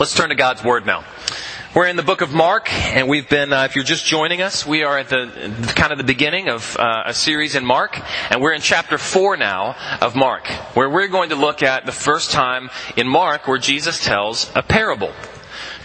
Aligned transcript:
Let's 0.00 0.14
turn 0.14 0.30
to 0.30 0.34
God's 0.34 0.64
Word 0.64 0.86
now. 0.86 1.04
We're 1.74 1.86
in 1.86 1.96
the 1.96 2.02
book 2.02 2.22
of 2.22 2.32
Mark, 2.32 2.72
and 2.72 3.06
we've 3.06 3.28
been, 3.28 3.52
uh, 3.52 3.64
if 3.64 3.74
you're 3.74 3.84
just 3.84 4.06
joining 4.06 4.40
us, 4.40 4.64
we 4.64 4.82
are 4.82 4.96
at 4.96 5.10
the 5.10 5.72
kind 5.76 5.92
of 5.92 5.98
the 5.98 6.04
beginning 6.04 6.48
of 6.48 6.74
uh, 6.78 7.02
a 7.04 7.12
series 7.12 7.54
in 7.54 7.66
Mark, 7.66 8.00
and 8.30 8.40
we're 8.40 8.54
in 8.54 8.62
chapter 8.62 8.96
4 8.96 9.36
now 9.36 9.76
of 10.00 10.16
Mark, 10.16 10.46
where 10.74 10.88
we're 10.88 11.08
going 11.08 11.28
to 11.28 11.36
look 11.36 11.62
at 11.62 11.84
the 11.84 11.92
first 11.92 12.30
time 12.30 12.70
in 12.96 13.06
Mark 13.06 13.46
where 13.46 13.58
Jesus 13.58 14.02
tells 14.02 14.50
a 14.54 14.62
parable. 14.62 15.12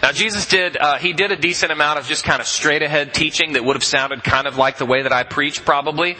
Now 0.02 0.12
Jesus 0.12 0.46
did, 0.48 0.78
uh, 0.78 0.96
he 0.96 1.12
did 1.12 1.30
a 1.30 1.36
decent 1.36 1.70
amount 1.70 1.98
of 1.98 2.06
just 2.06 2.24
kind 2.24 2.40
of 2.40 2.46
straight 2.46 2.80
ahead 2.80 3.12
teaching 3.12 3.52
that 3.52 3.66
would 3.66 3.76
have 3.76 3.84
sounded 3.84 4.24
kind 4.24 4.46
of 4.46 4.56
like 4.56 4.78
the 4.78 4.86
way 4.86 5.02
that 5.02 5.12
I 5.12 5.24
preach 5.24 5.62
probably 5.62 6.16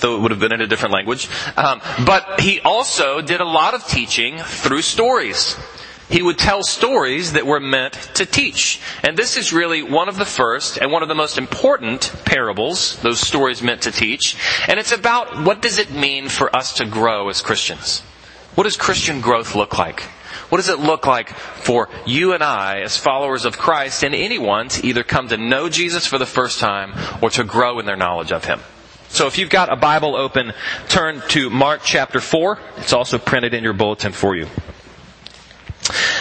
though 0.00 0.16
it 0.16 0.22
would 0.22 0.30
have 0.30 0.40
been 0.40 0.52
in 0.52 0.62
a 0.62 0.66
different 0.66 0.94
language. 0.94 1.28
Um, 1.56 1.80
but 2.06 2.40
he 2.40 2.60
also 2.60 3.20
did 3.20 3.40
a 3.40 3.44
lot 3.44 3.74
of 3.74 3.86
teaching 3.86 4.38
through 4.38 4.82
stories. 4.82 5.56
He 6.10 6.22
would 6.22 6.38
tell 6.38 6.62
stories 6.64 7.32
that 7.32 7.46
were 7.46 7.60
meant 7.60 7.94
to 8.14 8.26
teach. 8.26 8.80
And 9.04 9.16
this 9.16 9.36
is 9.36 9.52
really 9.52 9.82
one 9.82 10.08
of 10.08 10.16
the 10.16 10.24
first 10.24 10.76
and 10.76 10.90
one 10.90 11.02
of 11.02 11.08
the 11.08 11.14
most 11.14 11.38
important 11.38 12.12
parables, 12.24 13.00
those 13.02 13.20
stories 13.20 13.62
meant 13.62 13.82
to 13.82 13.92
teach. 13.92 14.36
And 14.68 14.80
it's 14.80 14.92
about 14.92 15.44
what 15.44 15.62
does 15.62 15.78
it 15.78 15.92
mean 15.92 16.28
for 16.28 16.54
us 16.54 16.74
to 16.74 16.84
grow 16.84 17.28
as 17.28 17.42
Christians? 17.42 18.00
What 18.56 18.64
does 18.64 18.76
Christian 18.76 19.20
growth 19.20 19.54
look 19.54 19.78
like? 19.78 20.02
What 20.50 20.58
does 20.58 20.68
it 20.68 20.80
look 20.80 21.06
like 21.06 21.30
for 21.30 21.88
you 22.06 22.32
and 22.32 22.42
I 22.42 22.80
as 22.80 22.96
followers 22.96 23.44
of 23.44 23.56
Christ 23.56 24.02
and 24.02 24.12
anyone 24.12 24.68
to 24.70 24.86
either 24.86 25.04
come 25.04 25.28
to 25.28 25.36
know 25.36 25.68
Jesus 25.68 26.06
for 26.06 26.18
the 26.18 26.26
first 26.26 26.58
time 26.58 26.92
or 27.22 27.30
to 27.30 27.44
grow 27.44 27.78
in 27.78 27.86
their 27.86 27.96
knowledge 27.96 28.32
of 28.32 28.44
Him? 28.44 28.60
So 29.10 29.28
if 29.28 29.38
you've 29.38 29.50
got 29.50 29.72
a 29.72 29.76
Bible 29.76 30.16
open, 30.16 30.52
turn 30.88 31.22
to 31.28 31.50
Mark 31.50 31.82
chapter 31.84 32.20
4. 32.20 32.58
It's 32.78 32.92
also 32.92 33.18
printed 33.18 33.54
in 33.54 33.62
your 33.62 33.72
bulletin 33.74 34.12
for 34.12 34.34
you. 34.34 34.48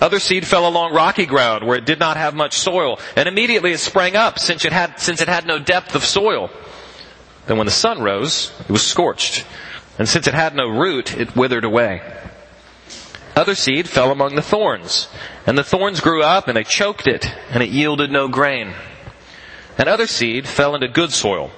Other 0.00 0.18
seed 0.18 0.46
fell 0.46 0.66
along 0.66 0.92
rocky 0.92 1.26
ground 1.26 1.66
where 1.66 1.78
it 1.78 1.84
did 1.84 1.98
not 1.98 2.16
have 2.16 2.34
much 2.34 2.58
soil, 2.58 2.98
and 3.16 3.28
immediately 3.28 3.72
it 3.72 3.78
sprang 3.78 4.16
up 4.16 4.38
since 4.38 4.64
it 4.64 4.72
had, 4.72 4.98
since 4.98 5.20
it 5.20 5.28
had 5.28 5.46
no 5.46 5.58
depth 5.58 5.94
of 5.94 6.04
soil. 6.04 6.50
Then 7.46 7.56
when 7.58 7.66
the 7.66 7.72
sun 7.72 8.02
rose, 8.02 8.52
it 8.60 8.72
was 8.72 8.86
scorched, 8.86 9.44
and 9.98 10.08
since 10.08 10.26
it 10.26 10.34
had 10.34 10.54
no 10.54 10.68
root, 10.68 11.16
it 11.16 11.36
withered 11.36 11.64
away. 11.64 12.02
Other 13.36 13.54
seed 13.54 13.88
fell 13.88 14.12
among 14.12 14.36
the 14.36 14.42
thorns, 14.42 15.08
and 15.46 15.58
the 15.58 15.64
thorns 15.64 16.00
grew 16.00 16.22
up 16.22 16.46
and 16.48 16.56
they 16.56 16.64
choked 16.64 17.06
it, 17.06 17.26
and 17.50 17.62
it 17.62 17.70
yielded 17.70 18.10
no 18.10 18.28
grain. 18.28 18.72
And 19.76 19.88
other 19.88 20.06
seed 20.06 20.46
fell 20.46 20.74
into 20.74 20.88
good 20.88 21.12
soil, 21.12 21.50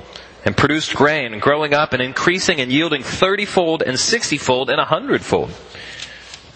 and 0.44 0.56
produced 0.56 0.94
grain, 0.94 1.38
growing 1.38 1.74
up 1.74 1.92
and 1.92 2.00
increasing 2.00 2.60
and 2.60 2.72
yielding 2.72 3.02
thirtyfold 3.02 3.82
and 3.82 3.98
sixtyfold 3.98 4.70
and 4.70 4.80
a 4.80 4.84
hundredfold. 4.84 5.50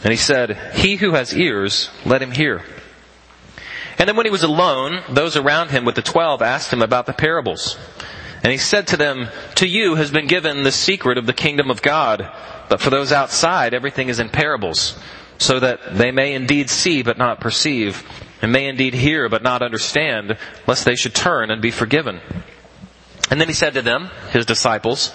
And 0.03 0.13
he 0.13 0.17
said, 0.17 0.57
He 0.75 0.97
who 0.97 1.13
has 1.13 1.37
ears, 1.37 1.91
let 2.05 2.23
him 2.23 2.31
hear. 2.31 2.63
And 3.99 4.09
then 4.09 4.17
when 4.17 4.27
he 4.27 4.33
was 4.33 4.43
alone, 4.43 5.03
those 5.11 5.37
around 5.37 5.71
him 5.71 5.85
with 5.85 5.95
the 5.95 6.03
twelve 6.03 6.41
asked 6.41 6.73
him 6.73 6.81
about 6.81 7.07
the 7.07 7.13
parables. 7.13 7.77
And 8.43 8.51
he 8.51 8.59
said 8.59 8.87
to 8.89 8.97
them, 8.97 9.29
To 9.57 9.67
you 9.67 9.97
has 9.97 10.11
been 10.11 10.27
given 10.27 10.63
the 10.63 10.73
secret 10.73 11.19
of 11.19 11.27
the 11.27 11.35
kingdom 11.35 11.71
of 11.71 11.83
God, 11.83 12.27
but 12.71 12.81
for 12.81 12.89
those 12.89 13.13
outside 13.13 13.75
everything 13.75 14.09
is 14.09 14.19
in 14.19 14.31
parables, 14.31 14.99
so 15.37 15.61
that 15.61 15.97
they 15.99 16.11
may 16.11 16.33
indeed 16.33 16.71
see 16.71 17.03
but 17.03 17.19
not 17.19 17.41
perceive, 17.41 18.03
and 18.41 18.53
may 18.53 18.69
indeed 18.69 18.95
hear 18.95 19.29
but 19.29 19.43
not 19.43 19.61
understand, 19.61 20.39
lest 20.67 20.87
they 20.87 20.97
should 20.97 21.15
turn 21.15 21.51
and 21.51 21.61
be 21.61 21.71
forgiven. 21.71 22.21
And 23.31 23.39
then 23.39 23.49
he 23.49 23.55
said 23.55 23.75
to 23.75 23.83
them, 23.83 24.09
his 24.33 24.47
disciples, 24.47 25.13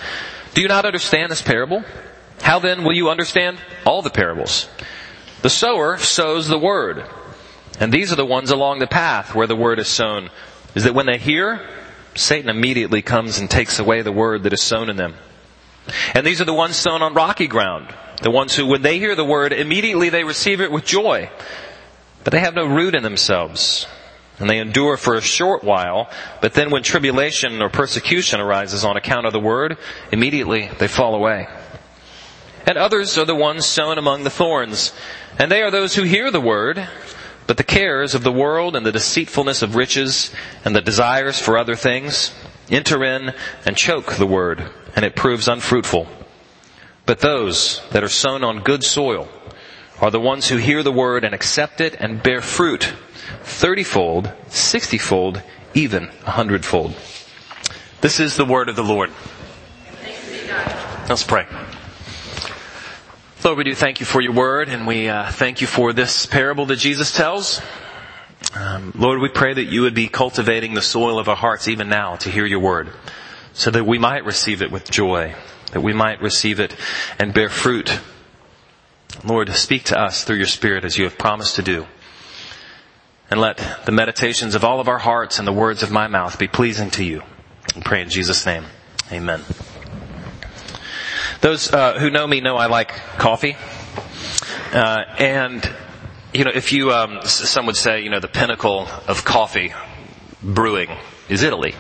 Do 0.54 0.62
you 0.62 0.68
not 0.68 0.86
understand 0.86 1.32
this 1.32 1.42
parable? 1.42 1.84
How 2.42 2.60
then 2.60 2.84
will 2.84 2.94
you 2.94 3.10
understand 3.10 3.58
all 3.86 4.02
the 4.02 4.10
parables? 4.10 4.68
The 5.42 5.50
sower 5.50 5.98
sows 5.98 6.48
the 6.48 6.60
word. 6.60 7.06
And 7.80 7.92
these 7.92 8.12
are 8.12 8.16
the 8.16 8.26
ones 8.26 8.52
along 8.52 8.80
the 8.80 8.88
path 8.88 9.36
where 9.36 9.48
the 9.48 9.56
word 9.56 9.80
is 9.80 9.88
sown. 9.88 10.30
Is 10.76 10.84
that 10.84 10.96
when 10.96 11.06
they 11.06 11.18
hear, 11.18 11.68
Satan 12.16 12.50
immediately 12.50 13.02
comes 13.02 13.40
and 13.40 13.50
takes 13.50 13.80
away 13.80 14.02
the 14.02 14.12
word 14.12 14.44
that 14.44 14.54
is 14.54 14.62
sown 14.62 14.90
in 14.90 14.98
them. 14.98 15.16
And 16.14 16.26
these 16.26 16.42
are 16.42 16.46
the 16.46 16.54
ones 16.54 16.76
sown 16.76 17.02
on 17.02 17.14
rocky 17.14 17.48
ground. 17.48 17.94
The 18.22 18.32
ones 18.32 18.56
who, 18.56 18.66
when 18.66 18.82
they 18.82 18.98
hear 18.98 19.16
the 19.16 19.26
word, 19.26 19.54
immediately 19.54 20.10
they 20.10 20.24
receive 20.24 20.62
it 20.62 20.72
with 20.72 20.86
joy. 20.86 21.30
But 22.24 22.32
they 22.32 22.40
have 22.40 22.56
no 22.56 22.66
root 22.66 22.96
in 22.96 23.04
themselves. 23.04 23.86
And 24.40 24.50
they 24.50 24.58
endure 24.58 24.98
for 24.98 25.16
a 25.16 25.22
short 25.22 25.64
while, 25.64 26.10
but 26.42 26.54
then 26.54 26.70
when 26.70 26.84
tribulation 26.84 27.62
or 27.62 27.70
persecution 27.70 28.42
arises 28.42 28.84
on 28.84 28.98
account 28.98 29.26
of 29.26 29.32
the 29.32 29.40
word, 29.40 29.78
immediately 30.12 30.70
they 30.78 30.90
fall 30.90 31.16
away. 31.16 31.48
And 32.66 32.78
others 32.78 33.18
are 33.18 33.26
the 33.26 33.36
ones 33.36 33.66
sown 33.66 33.98
among 33.98 34.24
the 34.24 34.30
thorns. 34.30 34.94
And 35.38 35.52
they 35.52 35.62
are 35.62 35.72
those 35.72 35.96
who 35.96 36.04
hear 36.04 36.32
the 36.32 36.42
word, 36.42 36.88
but 37.48 37.58
the 37.58 37.64
cares 37.64 38.16
of 38.16 38.24
the 38.24 38.32
world 38.32 38.76
and 38.76 38.86
the 38.86 38.92
deceitfulness 38.92 39.62
of 39.62 39.76
riches 39.76 40.32
and 40.64 40.76
the 40.76 40.82
desires 40.82 41.40
for 41.40 41.58
other 41.58 41.76
things 41.76 42.34
enter 42.70 43.04
in 43.04 43.34
and 43.66 43.78
choke 43.78 44.14
the 44.14 44.26
word, 44.26 44.64
and 44.96 45.06
it 45.06 45.16
proves 45.16 45.48
unfruitful. 45.48 46.08
But 47.06 47.20
those 47.20 47.82
that 47.92 48.04
are 48.04 48.10
sown 48.10 48.44
on 48.44 48.64
good 48.64 48.84
soil 48.84 49.28
are 50.02 50.12
the 50.12 50.20
ones 50.20 50.50
who 50.50 50.58
hear 50.58 50.82
the 50.82 50.92
word 50.92 51.24
and 51.24 51.36
accept 51.36 51.80
it 51.82 51.96
and 52.00 52.24
bear 52.24 52.42
fruit 52.42 52.94
thirtyfold, 53.44 54.34
sixtyfold, 54.50 55.42
even 55.74 56.10
a 56.26 56.32
hundredfold. 56.32 56.96
This 58.02 58.20
is 58.20 58.36
the 58.36 58.46
word 58.46 58.70
of 58.70 58.76
the 58.76 58.84
Lord. 58.84 59.12
Let's 61.08 61.24
pray. 61.24 61.46
Lord, 63.46 63.60
we 63.60 63.64
do 63.64 63.76
thank 63.76 64.00
you 64.00 64.08
for 64.08 64.22
your 64.22 64.32
word, 64.32 64.70
and 64.70 64.88
we 64.88 65.08
uh, 65.08 65.30
thank 65.30 65.62
you 65.62 65.68
for 65.68 65.94
this 65.94 66.26
parable 66.26 66.66
that 66.66 66.78
Jesus 66.78 67.16
tells. 67.16 67.62
Um, 68.56 68.92
Lord, 68.96 69.20
we 69.20 69.30
pray 69.30 69.54
that 69.54 69.66
you 69.66 69.84
would 69.84 69.94
be 69.94 70.08
cultivating 70.08 70.74
the 70.74 70.82
soil 70.82 71.20
of 71.20 71.30
our 71.30 71.36
hearts 71.36 71.68
even 71.68 71.88
now 71.88 72.16
to 72.16 72.32
hear 72.32 72.48
your 72.48 72.60
word, 72.60 72.90
so 73.54 73.70
that 73.70 73.86
we 73.86 74.00
might 74.00 74.26
receive 74.26 74.64
it 74.64 74.72
with 74.72 74.90
joy, 74.90 75.36
that 75.74 75.82
we 75.82 75.94
might 75.94 76.24
receive 76.24 76.60
it 76.60 76.76
and 77.20 77.36
bear 77.36 77.50
fruit. 77.50 78.00
Lord, 79.24 79.52
speak 79.52 79.84
to 79.86 80.00
us 80.00 80.24
through 80.24 80.38
your 80.38 80.48
Spirit 80.48 80.84
as 80.84 80.98
you 80.98 81.04
have 81.04 81.20
promised 81.20 81.58
to 81.58 81.62
do. 81.62 81.86
And 83.30 83.40
let 83.40 83.62
the 83.86 83.92
meditations 83.92 84.56
of 84.56 84.64
all 84.64 84.80
of 84.80 84.88
our 84.88 84.98
hearts 84.98 85.38
and 85.38 85.48
the 85.48 85.54
words 85.54 85.84
of 85.84 85.92
my 85.92 86.08
mouth 86.08 86.40
be 86.40 86.48
pleasing 86.48 86.90
to 86.92 87.04
you. 87.04 87.22
I 87.76 87.82
pray 87.82 88.02
in 88.02 88.10
Jesus' 88.10 88.44
name. 88.48 88.66
Amen. 89.12 89.44
Those 91.46 91.72
uh, 91.72 92.00
who 92.00 92.10
know 92.10 92.26
me 92.26 92.42
know 92.42 92.56
I 92.56 92.66
like 92.66 92.92
coffee, 93.20 93.56
uh, 94.74 95.04
and 95.20 95.70
you 96.34 96.44
know 96.44 96.50
if 96.52 96.74
you 96.74 96.92
um, 96.92 97.20
some 97.22 97.68
would 97.68 97.76
say 97.76 98.02
you 98.02 98.10
know 98.10 98.20
the 98.20 98.28
pinnacle 98.28 98.88
of 99.08 99.24
coffee 99.24 99.72
brewing 100.42 100.90
is 101.30 101.44
Italy. 101.44 101.76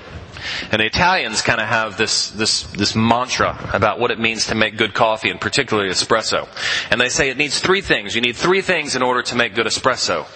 And 0.71 0.81
the 0.81 0.85
Italians 0.85 1.41
kind 1.41 1.59
of 1.59 1.67
have 1.67 1.97
this, 1.97 2.29
this, 2.29 2.61
this 2.73 2.95
mantra 2.95 3.71
about 3.73 3.99
what 3.99 4.11
it 4.11 4.19
means 4.19 4.45
to 4.47 4.55
make 4.55 4.77
good 4.77 4.93
coffee, 4.93 5.31
and 5.31 5.41
particularly 5.41 5.89
espresso. 5.89 6.47
And 6.91 7.01
they 7.01 7.09
say 7.09 7.31
it 7.31 7.37
needs 7.37 7.59
three 7.59 7.81
things. 7.81 8.13
You 8.13 8.21
need 8.21 8.35
three 8.35 8.61
things 8.61 8.95
in 8.95 9.01
order 9.01 9.23
to 9.23 9.35
make 9.35 9.55
good 9.55 9.65
espresso. 9.65 10.27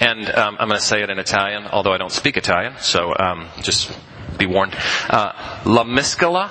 And 0.00 0.26
um, 0.30 0.56
I'm 0.58 0.68
going 0.68 0.80
to 0.80 0.86
say 0.86 1.02
it 1.02 1.10
in 1.10 1.18
Italian, 1.18 1.66
although 1.66 1.92
I 1.92 1.98
don't 1.98 2.12
speak 2.12 2.38
Italian, 2.38 2.76
so 2.78 3.14
um, 3.14 3.48
just 3.60 3.92
be 4.38 4.46
warned. 4.46 4.74
Uh, 5.10 5.32
la 5.66 5.84
mescola, 5.84 6.48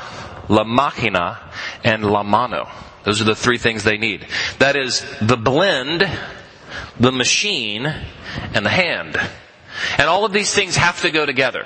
la 0.49 0.63
macchina, 0.63 1.37
and 1.83 2.05
la 2.05 2.23
mano. 2.23 2.67
Those 3.03 3.21
are 3.21 3.25
the 3.25 3.35
three 3.35 3.57
things 3.57 3.83
they 3.83 3.97
need. 3.97 4.27
That 4.59 4.75
is 4.75 5.05
the 5.21 5.37
blend, 5.37 6.09
the 6.99 7.11
machine, 7.11 7.85
and 8.53 8.65
the 8.65 8.69
hand. 8.69 9.17
And 9.97 10.09
all 10.09 10.25
of 10.25 10.33
these 10.33 10.53
things 10.53 10.75
have 10.75 11.01
to 11.03 11.11
go 11.11 11.25
together, 11.25 11.65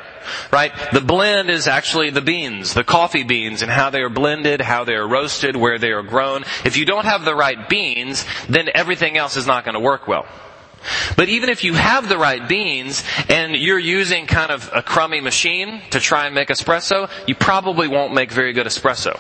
right? 0.51 0.72
The 0.92 1.01
blend 1.01 1.50
is 1.50 1.68
actually 1.68 2.10
the 2.10 2.22
beans, 2.22 2.74
the 2.74 2.83
coffee 2.83 3.24
beans, 3.24 3.62
and 3.62 3.72
how 3.72 3.89
they 3.89 4.01
are 4.01 4.10
blended, 4.10 4.62
how 4.62 4.84
they 4.84 4.95
are 4.95 5.07
roasted, 5.07 5.56
where 5.56 5.80
they 5.80 5.92
are 5.92 6.04
grown. 6.04 6.44
If 6.66 6.77
you 6.77 6.86
don't 6.86 7.06
have 7.06 7.24
the 7.24 7.36
right 7.36 7.69
beans, 7.69 8.25
then 8.50 8.69
everything 8.75 9.18
else 9.18 9.38
is 9.38 9.48
not 9.48 9.63
going 9.63 9.75
to 9.75 9.80
work 9.80 10.07
well. 10.07 10.25
But 11.16 11.30
even 11.30 11.50
if 11.50 11.63
you 11.63 11.74
have 11.74 12.10
the 12.10 12.18
right 12.18 12.48
beans 12.48 13.04
and 13.30 13.56
you're 13.56 13.80
using 13.80 14.25
kind 14.25 14.51
of 14.51 14.69
a 14.74 14.81
crummy 14.81 15.22
machine 15.22 15.81
to 15.92 16.00
try 16.00 16.25
and 16.25 16.36
make 16.36 16.50
espresso, 16.50 17.10
you 17.28 17.36
probably 17.36 17.88
won't 17.88 18.13
make 18.13 18.31
very 18.31 18.54
good 18.54 18.66
espresso. 18.66 19.19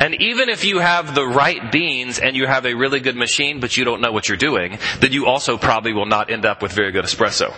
And 0.00 0.20
even 0.20 0.48
if 0.48 0.64
you 0.64 0.78
have 0.78 1.14
the 1.14 1.26
right 1.26 1.70
beans 1.70 2.18
and 2.18 2.34
you 2.36 2.46
have 2.46 2.66
a 2.66 2.74
really 2.74 3.00
good 3.00 3.16
machine, 3.16 3.60
but 3.60 3.76
you 3.76 3.84
don't 3.84 4.00
know 4.00 4.12
what 4.12 4.28
you're 4.28 4.36
doing, 4.36 4.78
then 5.00 5.12
you 5.12 5.26
also 5.26 5.56
probably 5.58 5.92
will 5.92 6.06
not 6.06 6.30
end 6.30 6.44
up 6.44 6.62
with 6.62 6.72
very 6.72 6.90
good 6.90 7.04
espresso. 7.04 7.54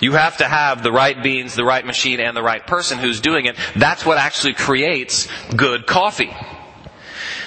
You 0.00 0.12
have 0.12 0.38
to 0.38 0.48
have 0.48 0.82
the 0.82 0.92
right 0.92 1.20
beans, 1.22 1.54
the 1.54 1.64
right 1.64 1.84
machine, 1.84 2.20
and 2.20 2.36
the 2.36 2.42
right 2.42 2.66
person 2.66 2.98
who's 2.98 3.20
doing 3.20 3.46
it. 3.46 3.56
That's 3.76 4.04
what 4.04 4.18
actually 4.18 4.54
creates 4.54 5.28
good 5.54 5.86
coffee. 5.86 6.34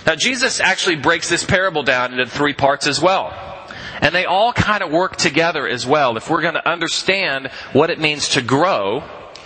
Now 0.05 0.15
Jesus 0.15 0.59
actually 0.59 0.97
breaks 0.97 1.29
this 1.29 1.43
parable 1.43 1.83
down 1.83 2.13
into 2.13 2.27
three 2.27 2.53
parts 2.53 2.87
as 2.87 3.01
well. 3.01 3.54
And 4.01 4.13
they 4.13 4.25
all 4.25 4.53
kind 4.53 4.83
of 4.83 4.91
work 4.91 5.15
together 5.15 5.67
as 5.67 5.85
well. 5.85 6.17
If 6.17 6.29
we're 6.29 6.41
going 6.41 6.55
to 6.55 6.67
understand 6.67 7.47
what 7.73 7.89
it 7.89 7.99
means 7.99 8.29
to 8.29 8.41
grow, 8.41 9.03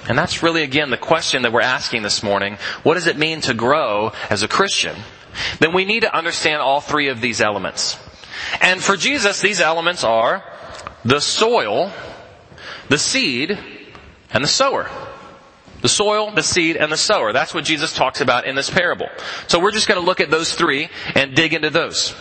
and 0.07 0.18
that's 0.18 0.42
really 0.42 0.63
again 0.63 0.90
the 0.90 0.98
question 0.98 1.44
that 1.44 1.54
we're 1.54 1.62
asking 1.62 2.04
this 2.04 2.24
morning. 2.24 2.57
What 2.84 2.96
does 2.96 3.07
it 3.07 3.18
mean 3.18 3.42
to 3.42 3.54
grow 3.54 4.12
as 4.30 4.44
a 4.44 4.48
Christian? 4.48 4.96
Then 5.60 5.74
we 5.74 5.86
need 5.86 6.01
to 6.01 6.16
understand 6.16 6.62
all 6.62 6.81
three 6.81 7.10
of 7.10 7.22
these 7.22 7.42
elements. 7.42 8.00
And 8.62 8.81
for 8.81 8.96
Jesus, 8.96 9.42
these 9.42 9.62
elements 9.62 10.04
are 10.04 10.44
the 11.06 11.19
soil, 11.19 11.92
the 12.90 12.98
seed, 12.98 13.57
and 14.31 14.44
the 14.44 14.48
sower. 14.48 14.90
The 15.81 15.90
soil, 15.90 16.31
the 16.31 16.44
seed, 16.44 16.75
and 16.75 16.92
the 16.92 16.98
sower. 16.98 17.31
That's 17.31 17.54
what 17.54 17.63
Jesus 17.63 17.94
talks 17.94 18.19
about 18.19 18.45
in 18.45 18.56
this 18.56 18.69
parable. 18.69 19.07
So 19.48 19.60
we're 19.60 19.72
just 19.72 19.88
going 19.88 20.00
to 20.00 20.06
look 20.06 20.19
at 20.19 20.30
those 20.30 20.54
three 20.54 20.90
and 21.16 21.36
dig 21.36 21.54
into 21.54 21.69
those. 21.69 22.13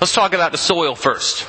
Let's 0.00 0.12
talk 0.12 0.32
about 0.32 0.52
the 0.52 0.58
soil 0.58 0.94
first. 0.94 1.44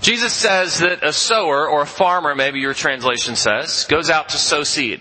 Jesus 0.00 0.32
says 0.32 0.78
that 0.78 1.02
a 1.02 1.12
sower, 1.12 1.68
or 1.68 1.82
a 1.82 1.86
farmer, 1.86 2.36
maybe 2.36 2.60
your 2.60 2.72
translation 2.72 3.34
says, 3.34 3.84
goes 3.88 4.08
out 4.08 4.28
to 4.28 4.38
sow 4.38 4.62
seed. 4.62 5.00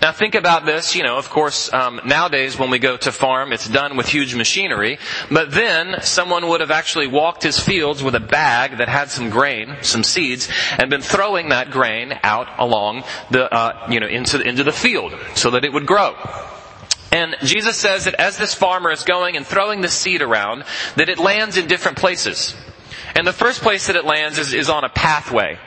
Now 0.00 0.12
think 0.12 0.34
about 0.34 0.64
this, 0.64 0.96
you 0.96 1.02
know, 1.02 1.18
of 1.18 1.28
course, 1.28 1.70
um, 1.74 2.00
nowadays 2.06 2.58
when 2.58 2.70
we 2.70 2.78
go 2.78 2.96
to 2.96 3.12
farm, 3.12 3.52
it's 3.52 3.68
done 3.68 3.98
with 3.98 4.08
huge 4.08 4.34
machinery, 4.34 4.98
but 5.30 5.50
then 5.50 6.00
someone 6.00 6.48
would 6.48 6.60
have 6.60 6.70
actually 6.70 7.06
walked 7.06 7.42
his 7.42 7.58
fields 7.58 8.02
with 8.02 8.14
a 8.14 8.20
bag 8.20 8.78
that 8.78 8.88
had 8.88 9.10
some 9.10 9.28
grain, 9.28 9.76
some 9.82 10.02
seeds, 10.02 10.48
and 10.78 10.88
been 10.88 11.02
throwing 11.02 11.50
that 11.50 11.70
grain 11.70 12.18
out 12.22 12.48
along 12.58 13.04
the, 13.30 13.52
uh, 13.52 13.88
you 13.90 14.00
know, 14.00 14.06
into, 14.06 14.40
into 14.40 14.64
the 14.64 14.72
field 14.72 15.14
so 15.34 15.50
that 15.50 15.64
it 15.66 15.72
would 15.72 15.86
grow. 15.86 16.14
And 17.12 17.36
Jesus 17.42 17.76
says 17.76 18.06
that 18.06 18.14
as 18.14 18.38
this 18.38 18.54
farmer 18.54 18.90
is 18.90 19.04
going 19.04 19.36
and 19.36 19.46
throwing 19.46 19.82
the 19.82 19.88
seed 19.88 20.22
around, 20.22 20.64
that 20.96 21.10
it 21.10 21.18
lands 21.18 21.58
in 21.58 21.66
different 21.68 21.98
places. 21.98 22.56
And 23.14 23.26
the 23.26 23.32
first 23.34 23.60
place 23.60 23.86
that 23.86 23.96
it 23.96 24.06
lands 24.06 24.38
is, 24.38 24.54
is 24.54 24.70
on 24.70 24.84
a 24.84 24.88
pathway. 24.88 25.58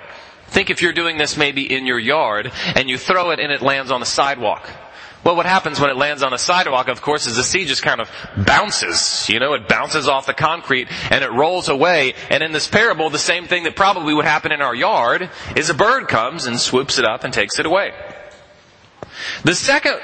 Think 0.48 0.72
if 0.72 0.82
you're 0.82 0.94
doing 0.94 1.18
this 1.18 1.38
maybe 1.38 1.72
in 1.72 1.86
your 1.86 2.00
yard 2.00 2.52
and 2.76 2.90
you 2.90 2.98
throw 2.98 3.30
it 3.30 3.40
and 3.40 3.52
it 3.52 3.62
lands 3.62 3.92
on 3.92 4.00
the 4.00 4.06
sidewalk. 4.06 4.68
Well, 5.24 5.36
what 5.36 5.48
happens 5.48 5.80
when 5.80 5.90
it 5.90 5.98
lands 5.98 6.22
on 6.22 6.32
the 6.32 6.38
sidewalk, 6.38 6.88
of 6.88 7.02
course, 7.02 7.26
is 7.26 7.36
the 7.36 7.44
seed 7.44 7.68
just 7.68 7.82
kind 7.82 8.00
of 8.00 8.12
bounces. 8.46 9.28
You 9.28 9.40
know, 9.40 9.54
it 9.54 9.68
bounces 9.68 10.08
off 10.08 10.28
the 10.28 10.36
concrete 10.36 10.88
and 11.10 11.24
it 11.24 11.32
rolls 11.32 11.68
away. 11.68 12.14
And 12.30 12.44
in 12.44 12.52
this 12.52 12.68
parable, 12.68 13.10
the 13.10 13.18
same 13.18 13.46
thing 13.46 13.64
that 13.64 13.76
probably 13.76 14.14
would 14.14 14.26
happen 14.26 14.52
in 14.52 14.62
our 14.62 14.76
yard 14.76 15.30
is 15.56 15.70
a 15.70 15.74
bird 15.74 16.08
comes 16.08 16.46
and 16.46 16.60
swoops 16.60 17.00
it 17.00 17.06
up 17.06 17.24
and 17.24 17.34
takes 17.34 17.58
it 17.58 17.66
away. 17.66 17.92
The 19.44 19.56
second 19.56 20.00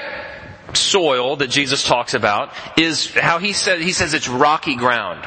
soil 0.76 1.36
that 1.36 1.48
Jesus 1.48 1.84
talks 1.84 2.14
about 2.14 2.52
is 2.76 3.12
how 3.14 3.38
he 3.38 3.52
said, 3.52 3.80
he 3.80 3.92
says 3.92 4.14
it's 4.14 4.28
rocky 4.28 4.76
ground. 4.76 5.24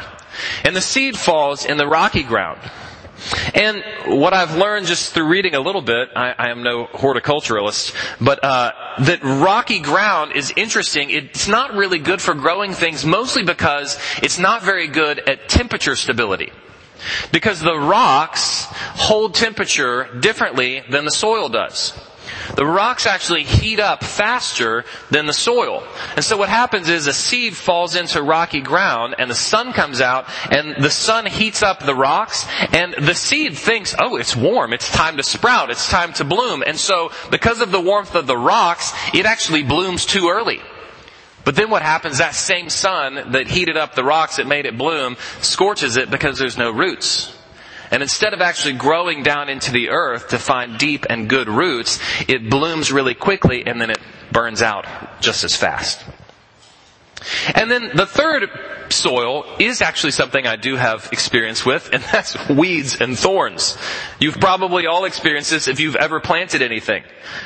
And 0.63 0.75
the 0.75 0.81
seed 0.81 1.17
falls 1.17 1.65
in 1.65 1.77
the 1.77 1.87
rocky 1.87 2.23
ground. 2.23 2.59
And 3.53 3.83
what 4.07 4.33
I've 4.33 4.55
learned 4.55 4.87
just 4.87 5.13
through 5.13 5.27
reading 5.27 5.55
a 5.55 5.59
little 5.59 5.81
bit, 5.81 6.09
I, 6.15 6.33
I 6.37 6.51
am 6.51 6.63
no 6.63 6.85
horticulturalist, 6.87 7.95
but 8.19 8.43
uh, 8.43 8.71
that 8.99 9.23
rocky 9.23 9.79
ground 9.79 10.33
is 10.35 10.51
interesting. 10.55 11.09
It's 11.09 11.47
not 11.47 11.73
really 11.73 11.99
good 11.99 12.21
for 12.21 12.33
growing 12.33 12.73
things, 12.73 13.05
mostly 13.05 13.43
because 13.43 13.97
it's 14.21 14.37
not 14.37 14.63
very 14.63 14.87
good 14.87 15.19
at 15.19 15.47
temperature 15.47 15.95
stability. 15.95 16.51
Because 17.31 17.59
the 17.59 17.77
rocks 17.77 18.65
hold 18.65 19.35
temperature 19.35 20.09
differently 20.19 20.83
than 20.89 21.05
the 21.05 21.11
soil 21.11 21.49
does. 21.49 21.93
The 22.55 22.65
rocks 22.65 23.05
actually 23.05 23.43
heat 23.43 23.79
up 23.79 24.03
faster 24.03 24.85
than 25.09 25.25
the 25.25 25.33
soil. 25.33 25.83
And 26.15 26.23
so 26.23 26.37
what 26.37 26.49
happens 26.49 26.89
is 26.89 27.07
a 27.07 27.13
seed 27.13 27.55
falls 27.55 27.95
into 27.95 28.21
rocky 28.21 28.61
ground 28.61 29.15
and 29.19 29.29
the 29.29 29.35
sun 29.35 29.73
comes 29.73 30.01
out 30.01 30.25
and 30.51 30.75
the 30.83 30.89
sun 30.89 31.25
heats 31.25 31.63
up 31.63 31.79
the 31.79 31.95
rocks 31.95 32.45
and 32.71 32.93
the 32.93 33.15
seed 33.15 33.57
thinks, 33.57 33.95
oh, 33.99 34.15
it's 34.17 34.35
warm. 34.35 34.73
It's 34.73 34.89
time 34.91 35.17
to 35.17 35.23
sprout. 35.23 35.69
It's 35.69 35.89
time 35.89 36.13
to 36.13 36.23
bloom. 36.23 36.63
And 36.65 36.77
so 36.77 37.11
because 37.31 37.61
of 37.61 37.71
the 37.71 37.81
warmth 37.81 38.15
of 38.15 38.27
the 38.27 38.37
rocks, 38.37 38.93
it 39.13 39.25
actually 39.25 39.63
blooms 39.63 40.05
too 40.05 40.29
early. 40.29 40.61
But 41.43 41.55
then 41.55 41.69
what 41.69 41.83
happens, 41.83 42.17
that 42.17 42.33
same 42.33 42.69
sun 42.69 43.31
that 43.33 43.47
heated 43.47 43.77
up 43.77 43.93
the 43.93 44.03
rocks 44.03 44.37
that 44.37 44.47
made 44.47 44.65
it 44.65 44.77
bloom 44.77 45.15
scorches 45.41 45.95
it 45.95 46.09
because 46.09 46.39
there's 46.39 46.57
no 46.57 46.71
roots. 46.71 47.34
And 47.95 48.03
instead 48.03 48.33
of 48.33 48.41
actually 48.41 48.73
growing 48.73 49.23
down 49.23 49.47
into 49.47 49.71
the 49.71 49.87
earth 49.87 50.27
to 50.31 50.37
find 50.37 50.77
deep 50.77 51.05
and 51.09 51.29
good 51.29 51.47
roots, 51.47 51.97
it 52.27 52.49
blooms 52.49 52.91
really 52.91 53.13
quickly 53.13 53.65
and 53.65 53.79
then 53.79 53.89
it 53.89 53.99
burns 54.33 54.61
out 54.61 54.85
just 55.21 55.45
as 55.45 55.55
fast. 55.55 56.03
And 57.55 57.71
then 57.71 57.91
the 57.95 58.05
third 58.05 58.49
soil 58.91 59.45
is 59.59 59.81
actually 59.81 60.11
something 60.11 60.45
I 60.45 60.55
do 60.55 60.75
have 60.75 61.09
experience 61.11 61.65
with, 61.65 61.89
and 61.93 62.03
that's 62.11 62.49
weeds 62.49 63.01
and 63.01 63.17
thorns. 63.17 63.77
You've 64.19 64.39
probably 64.39 64.87
all 64.87 65.05
experienced 65.05 65.51
this 65.51 65.67
if 65.67 65.79
you've 65.79 65.95
ever 65.95 66.19
planted 66.19 66.61
anything. 66.61 67.03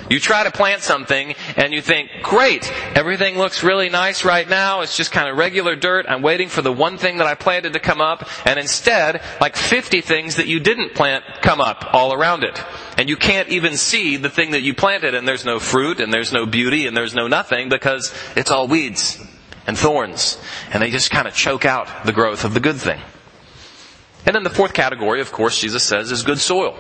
You 0.10 0.20
try 0.20 0.44
to 0.44 0.52
plant 0.52 0.82
something 0.82 1.36
and 1.56 1.74
you 1.74 1.82
think, 1.82 2.10
great, 2.22 2.72
everything 2.96 3.38
looks 3.38 3.64
really 3.64 3.90
nice 3.90 4.26
right 4.26 4.48
now, 4.48 4.82
it's 4.82 4.98
just 4.98 5.12
kind 5.12 5.30
of 5.30 5.38
regular 5.38 5.76
dirt, 5.76 6.06
I'm 6.08 6.22
waiting 6.22 6.50
for 6.50 6.62
the 6.62 6.72
one 6.72 6.98
thing 6.98 7.18
that 7.18 7.28
I 7.28 7.36
planted 7.36 7.74
to 7.74 7.80
come 7.80 8.02
up, 8.02 8.28
and 8.46 8.60
instead, 8.60 9.22
like 9.40 9.56
50 9.56 10.02
things 10.02 10.36
that 10.36 10.48
you 10.48 10.60
didn't 10.60 10.94
plant 10.94 11.24
come 11.42 11.62
up 11.62 11.94
all 11.94 12.14
around 12.14 12.44
it. 12.44 12.62
And 12.98 13.08
you 13.08 13.16
can't 13.16 13.50
even 13.50 13.78
see 13.78 14.18
the 14.18 14.30
thing 14.30 14.52
that 14.52 14.62
you 14.62 14.74
planted, 14.74 15.16
and 15.16 15.28
there's 15.28 15.46
no 15.46 15.60
fruit, 15.60 16.00
and 16.00 16.14
there's 16.14 16.34
no 16.34 16.46
beauty, 16.46 16.86
and 16.86 16.96
there's 16.96 17.16
no 17.16 17.28
nothing, 17.28 17.70
because 17.70 18.14
it's 18.36 18.52
all 18.52 18.68
weeds 18.68 19.26
and 19.70 19.78
thorns. 19.78 20.40
And 20.74 20.82
they 20.82 20.90
just 20.90 21.12
kind 21.12 21.28
of 21.28 21.36
choke 21.36 21.64
out 21.64 22.04
the 22.04 22.12
growth 22.12 22.44
of 22.44 22.56
the 22.56 22.60
good 22.60 22.78
thing. 22.78 23.00
And 24.26 24.36
then 24.36 24.44
the 24.44 24.50
fourth 24.50 24.74
category, 24.74 25.22
of 25.22 25.32
course, 25.32 25.62
Jesus 25.62 25.84
says, 25.84 26.12
is 26.12 26.24
good 26.24 26.40
soil. 26.40 26.76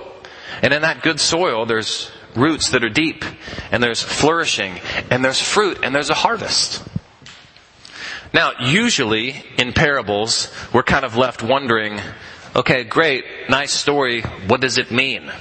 And 0.63 0.73
in 0.73 0.81
that 0.81 1.03
good 1.03 1.19
soil, 1.19 1.67
there's 1.67 2.11
roots 2.35 2.71
that 2.71 2.83
are 2.83 2.89
deep, 2.89 3.23
and 3.71 3.81
there's 3.81 4.01
flourishing, 4.01 4.79
and 5.09 5.23
there's 5.23 5.39
fruit, 5.39 5.79
and 5.83 5.93
there's 5.93 6.09
a 6.09 6.15
harvest. 6.15 6.83
Now, 8.33 8.53
usually 8.59 9.43
in 9.57 9.73
parables, 9.73 10.51
we're 10.73 10.83
kind 10.83 11.05
of 11.05 11.15
left 11.15 11.43
wondering, 11.43 11.99
okay, 12.55 12.83
great, 12.83 13.23
nice 13.49 13.71
story, 13.71 14.21
what 14.21 14.61
does 14.61 14.79
it 14.79 14.91
mean? 14.91 15.31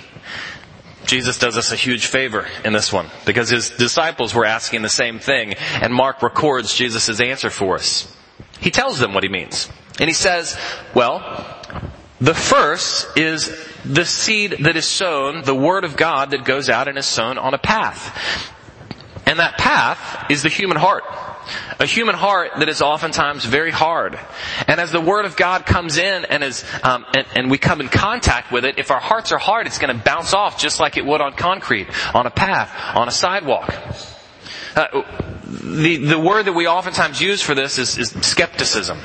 Jesus 1.08 1.38
does 1.38 1.56
us 1.56 1.72
a 1.72 1.76
huge 1.76 2.06
favor 2.06 2.46
in 2.64 2.74
this 2.74 2.92
one 2.92 3.06
because 3.24 3.48
his 3.48 3.70
disciples 3.70 4.34
were 4.34 4.44
asking 4.44 4.82
the 4.82 4.90
same 4.90 5.18
thing 5.18 5.54
and 5.54 5.92
Mark 5.92 6.22
records 6.22 6.74
Jesus' 6.74 7.20
answer 7.20 7.48
for 7.48 7.76
us. 7.76 8.14
He 8.60 8.70
tells 8.70 8.98
them 8.98 9.14
what 9.14 9.22
he 9.22 9.30
means. 9.30 9.70
And 9.98 10.08
he 10.08 10.14
says, 10.14 10.58
well, 10.94 11.58
the 12.20 12.34
first 12.34 13.16
is 13.16 13.56
the 13.84 14.04
seed 14.04 14.56
that 14.60 14.76
is 14.76 14.86
sown, 14.86 15.44
the 15.44 15.54
word 15.54 15.84
of 15.84 15.96
God 15.96 16.30
that 16.32 16.44
goes 16.44 16.68
out 16.68 16.88
and 16.88 16.98
is 16.98 17.06
sown 17.06 17.38
on 17.38 17.54
a 17.54 17.58
path. 17.58 18.52
And 19.24 19.38
that 19.38 19.56
path 19.56 20.30
is 20.30 20.42
the 20.42 20.48
human 20.50 20.76
heart. 20.76 21.04
A 21.78 21.86
human 21.86 22.14
heart 22.14 22.52
that 22.58 22.68
is 22.68 22.82
oftentimes 22.82 23.44
very 23.44 23.70
hard. 23.70 24.18
And 24.66 24.80
as 24.80 24.92
the 24.92 25.00
Word 25.00 25.24
of 25.24 25.36
God 25.36 25.66
comes 25.66 25.98
in 25.98 26.24
and 26.24 26.42
is, 26.42 26.64
um, 26.82 27.04
and, 27.14 27.26
and, 27.34 27.50
we 27.50 27.58
come 27.58 27.80
in 27.80 27.88
contact 27.88 28.52
with 28.52 28.64
it, 28.64 28.78
if 28.78 28.90
our 28.90 29.00
hearts 29.00 29.32
are 29.32 29.38
hard, 29.38 29.66
it's 29.66 29.78
going 29.78 29.96
to 29.96 30.02
bounce 30.02 30.34
off 30.34 30.58
just 30.58 30.80
like 30.80 30.96
it 30.96 31.06
would 31.06 31.20
on 31.20 31.32
concrete, 31.32 31.88
on 32.14 32.26
a 32.26 32.30
path, 32.30 32.70
on 32.96 33.08
a 33.08 33.12
sidewalk. 33.12 33.74
Uh, 34.76 35.02
the, 35.44 35.96
the 35.96 36.18
word 36.18 36.44
that 36.44 36.52
we 36.52 36.66
oftentimes 36.66 37.20
use 37.20 37.40
for 37.40 37.54
this 37.54 37.78
is, 37.78 37.96
is 37.96 38.10
skepticism 38.20 38.98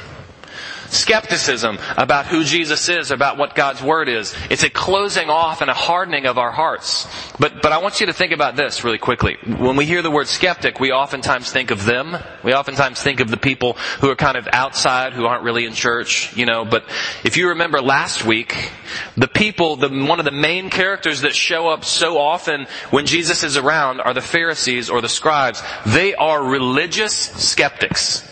skepticism 0.93 1.77
about 1.97 2.25
who 2.25 2.43
Jesus 2.43 2.89
is, 2.89 3.11
about 3.11 3.37
what 3.37 3.55
God's 3.55 3.81
Word 3.81 4.09
is. 4.09 4.33
It's 4.49 4.63
a 4.63 4.69
closing 4.69 5.29
off 5.29 5.61
and 5.61 5.69
a 5.69 5.73
hardening 5.73 6.25
of 6.25 6.37
our 6.37 6.51
hearts. 6.51 7.07
But, 7.39 7.61
but 7.61 7.71
I 7.71 7.79
want 7.79 7.99
you 7.99 8.07
to 8.07 8.13
think 8.13 8.31
about 8.31 8.55
this 8.55 8.83
really 8.83 8.97
quickly. 8.97 9.37
When 9.45 9.75
we 9.75 9.85
hear 9.85 10.01
the 10.01 10.11
word 10.11 10.27
skeptic, 10.27 10.79
we 10.79 10.91
oftentimes 10.91 11.51
think 11.51 11.71
of 11.71 11.85
them. 11.85 12.17
We 12.43 12.53
oftentimes 12.53 13.01
think 13.01 13.19
of 13.19 13.29
the 13.29 13.37
people 13.37 13.73
who 13.99 14.09
are 14.09 14.15
kind 14.15 14.37
of 14.37 14.47
outside, 14.51 15.13
who 15.13 15.25
aren't 15.25 15.43
really 15.43 15.65
in 15.65 15.73
church, 15.73 16.35
you 16.35 16.45
know. 16.45 16.65
But 16.65 16.85
if 17.23 17.37
you 17.37 17.49
remember 17.49 17.81
last 17.81 18.25
week, 18.25 18.71
the 19.17 19.27
people, 19.27 19.75
the, 19.77 19.89
one 19.89 20.19
of 20.19 20.25
the 20.25 20.31
main 20.31 20.69
characters 20.69 21.21
that 21.21 21.35
show 21.35 21.69
up 21.69 21.83
so 21.85 22.17
often 22.17 22.67
when 22.91 23.05
Jesus 23.05 23.43
is 23.43 23.57
around 23.57 24.01
are 24.01 24.13
the 24.13 24.21
Pharisees 24.21 24.89
or 24.89 25.01
the 25.01 25.09
scribes. 25.09 25.63
They 25.85 26.13
are 26.15 26.43
religious 26.43 27.13
skeptics. 27.13 28.29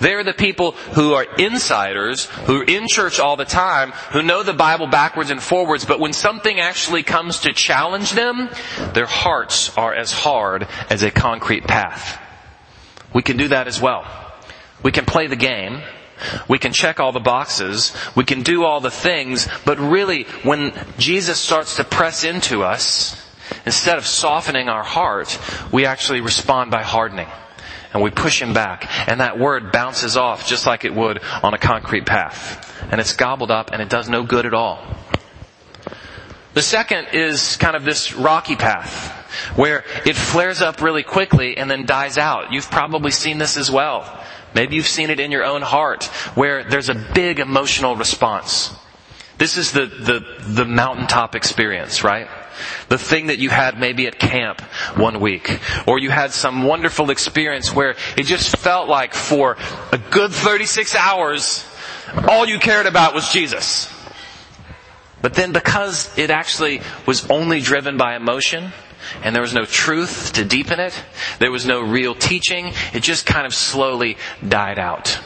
They're 0.00 0.24
the 0.24 0.32
people 0.32 0.72
who 0.72 1.14
are 1.14 1.26
insiders, 1.38 2.24
who 2.24 2.60
are 2.60 2.64
in 2.64 2.86
church 2.88 3.18
all 3.18 3.36
the 3.36 3.44
time, 3.44 3.92
who 4.12 4.22
know 4.22 4.42
the 4.42 4.52
Bible 4.52 4.86
backwards 4.86 5.30
and 5.30 5.42
forwards, 5.42 5.84
but 5.84 6.00
when 6.00 6.12
something 6.12 6.60
actually 6.60 7.02
comes 7.02 7.40
to 7.40 7.52
challenge 7.52 8.12
them, 8.12 8.48
their 8.94 9.06
hearts 9.06 9.76
are 9.76 9.94
as 9.94 10.12
hard 10.12 10.68
as 10.90 11.02
a 11.02 11.10
concrete 11.10 11.64
path. 11.64 12.20
We 13.14 13.22
can 13.22 13.36
do 13.36 13.48
that 13.48 13.66
as 13.66 13.80
well. 13.80 14.04
We 14.82 14.92
can 14.92 15.06
play 15.06 15.26
the 15.26 15.36
game. 15.36 15.80
We 16.48 16.58
can 16.58 16.72
check 16.72 17.00
all 17.00 17.12
the 17.12 17.20
boxes. 17.20 17.94
We 18.14 18.24
can 18.24 18.42
do 18.42 18.64
all 18.64 18.80
the 18.80 18.90
things. 18.90 19.48
But 19.64 19.78
really, 19.78 20.24
when 20.42 20.72
Jesus 20.98 21.38
starts 21.38 21.76
to 21.76 21.84
press 21.84 22.24
into 22.24 22.62
us, 22.62 23.22
instead 23.64 23.98
of 23.98 24.06
softening 24.06 24.68
our 24.68 24.82
heart, 24.82 25.38
we 25.72 25.86
actually 25.86 26.20
respond 26.20 26.70
by 26.70 26.82
hardening. 26.82 27.28
And 27.92 28.02
we 28.02 28.10
push 28.10 28.40
him 28.40 28.52
back. 28.52 28.86
And 29.08 29.20
that 29.20 29.38
word 29.38 29.72
bounces 29.72 30.16
off 30.16 30.46
just 30.46 30.66
like 30.66 30.84
it 30.84 30.94
would 30.94 31.22
on 31.42 31.54
a 31.54 31.58
concrete 31.58 32.06
path. 32.06 32.72
And 32.90 33.00
it's 33.00 33.14
gobbled 33.14 33.50
up 33.50 33.70
and 33.72 33.80
it 33.80 33.88
does 33.88 34.08
no 34.08 34.22
good 34.22 34.46
at 34.46 34.54
all. 34.54 34.84
The 36.54 36.62
second 36.62 37.08
is 37.12 37.56
kind 37.56 37.76
of 37.76 37.84
this 37.84 38.14
rocky 38.14 38.56
path 38.56 39.12
where 39.56 39.84
it 40.06 40.16
flares 40.16 40.62
up 40.62 40.80
really 40.80 41.02
quickly 41.02 41.56
and 41.58 41.70
then 41.70 41.84
dies 41.84 42.16
out. 42.16 42.52
You've 42.52 42.70
probably 42.70 43.10
seen 43.10 43.36
this 43.38 43.58
as 43.58 43.70
well. 43.70 44.24
Maybe 44.54 44.76
you've 44.76 44.86
seen 44.86 45.10
it 45.10 45.20
in 45.20 45.30
your 45.30 45.44
own 45.44 45.60
heart 45.60 46.04
where 46.34 46.64
there's 46.64 46.88
a 46.88 46.94
big 46.94 47.40
emotional 47.40 47.94
response. 47.94 48.74
This 49.36 49.58
is 49.58 49.72
the, 49.72 49.84
the, 49.84 50.24
the 50.48 50.64
mountaintop 50.64 51.34
experience, 51.34 52.02
right? 52.02 52.28
The 52.88 52.98
thing 52.98 53.28
that 53.28 53.38
you 53.38 53.50
had 53.50 53.78
maybe 53.78 54.06
at 54.06 54.18
camp 54.18 54.60
one 54.96 55.20
week. 55.20 55.60
Or 55.86 55.98
you 55.98 56.10
had 56.10 56.32
some 56.32 56.64
wonderful 56.64 57.10
experience 57.10 57.74
where 57.74 57.96
it 58.16 58.24
just 58.24 58.56
felt 58.56 58.88
like 58.88 59.14
for 59.14 59.56
a 59.92 59.98
good 59.98 60.32
36 60.32 60.94
hours, 60.94 61.64
all 62.28 62.46
you 62.46 62.58
cared 62.58 62.86
about 62.86 63.14
was 63.14 63.30
Jesus. 63.32 63.92
But 65.22 65.34
then 65.34 65.52
because 65.52 66.16
it 66.18 66.30
actually 66.30 66.82
was 67.06 67.28
only 67.30 67.60
driven 67.60 67.96
by 67.96 68.16
emotion, 68.16 68.72
and 69.22 69.34
there 69.34 69.42
was 69.42 69.54
no 69.54 69.64
truth 69.64 70.32
to 70.34 70.44
deepen 70.44 70.80
it, 70.80 70.94
there 71.38 71.50
was 71.50 71.66
no 71.66 71.80
real 71.80 72.14
teaching, 72.14 72.72
it 72.92 73.02
just 73.02 73.26
kind 73.26 73.46
of 73.46 73.54
slowly 73.54 74.16
died 74.46 74.78
out. 74.78 75.18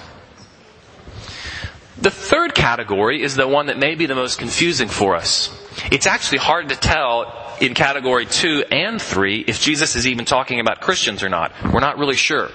The 2.00 2.10
third 2.10 2.54
category 2.54 3.22
is 3.22 3.36
the 3.36 3.46
one 3.46 3.66
that 3.66 3.78
may 3.78 3.94
be 3.94 4.06
the 4.06 4.14
most 4.14 4.38
confusing 4.38 4.88
for 4.88 5.16
us. 5.16 5.50
It's 5.92 6.06
actually 6.06 6.38
hard 6.38 6.70
to 6.70 6.76
tell 6.76 7.56
in 7.60 7.74
category 7.74 8.24
two 8.24 8.64
and 8.70 9.00
three 9.00 9.44
if 9.46 9.60
Jesus 9.60 9.96
is 9.96 10.06
even 10.06 10.24
talking 10.24 10.60
about 10.60 10.80
Christians 10.80 11.22
or 11.22 11.28
not. 11.28 11.52
We're 11.62 11.80
not 11.80 11.98
really 11.98 12.16
sure. 12.16 12.48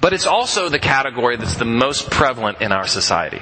But 0.00 0.12
it's 0.12 0.26
also 0.26 0.68
the 0.68 0.78
category 0.78 1.36
that's 1.36 1.56
the 1.56 1.64
most 1.64 2.10
prevalent 2.10 2.60
in 2.60 2.70
our 2.70 2.86
society. 2.86 3.40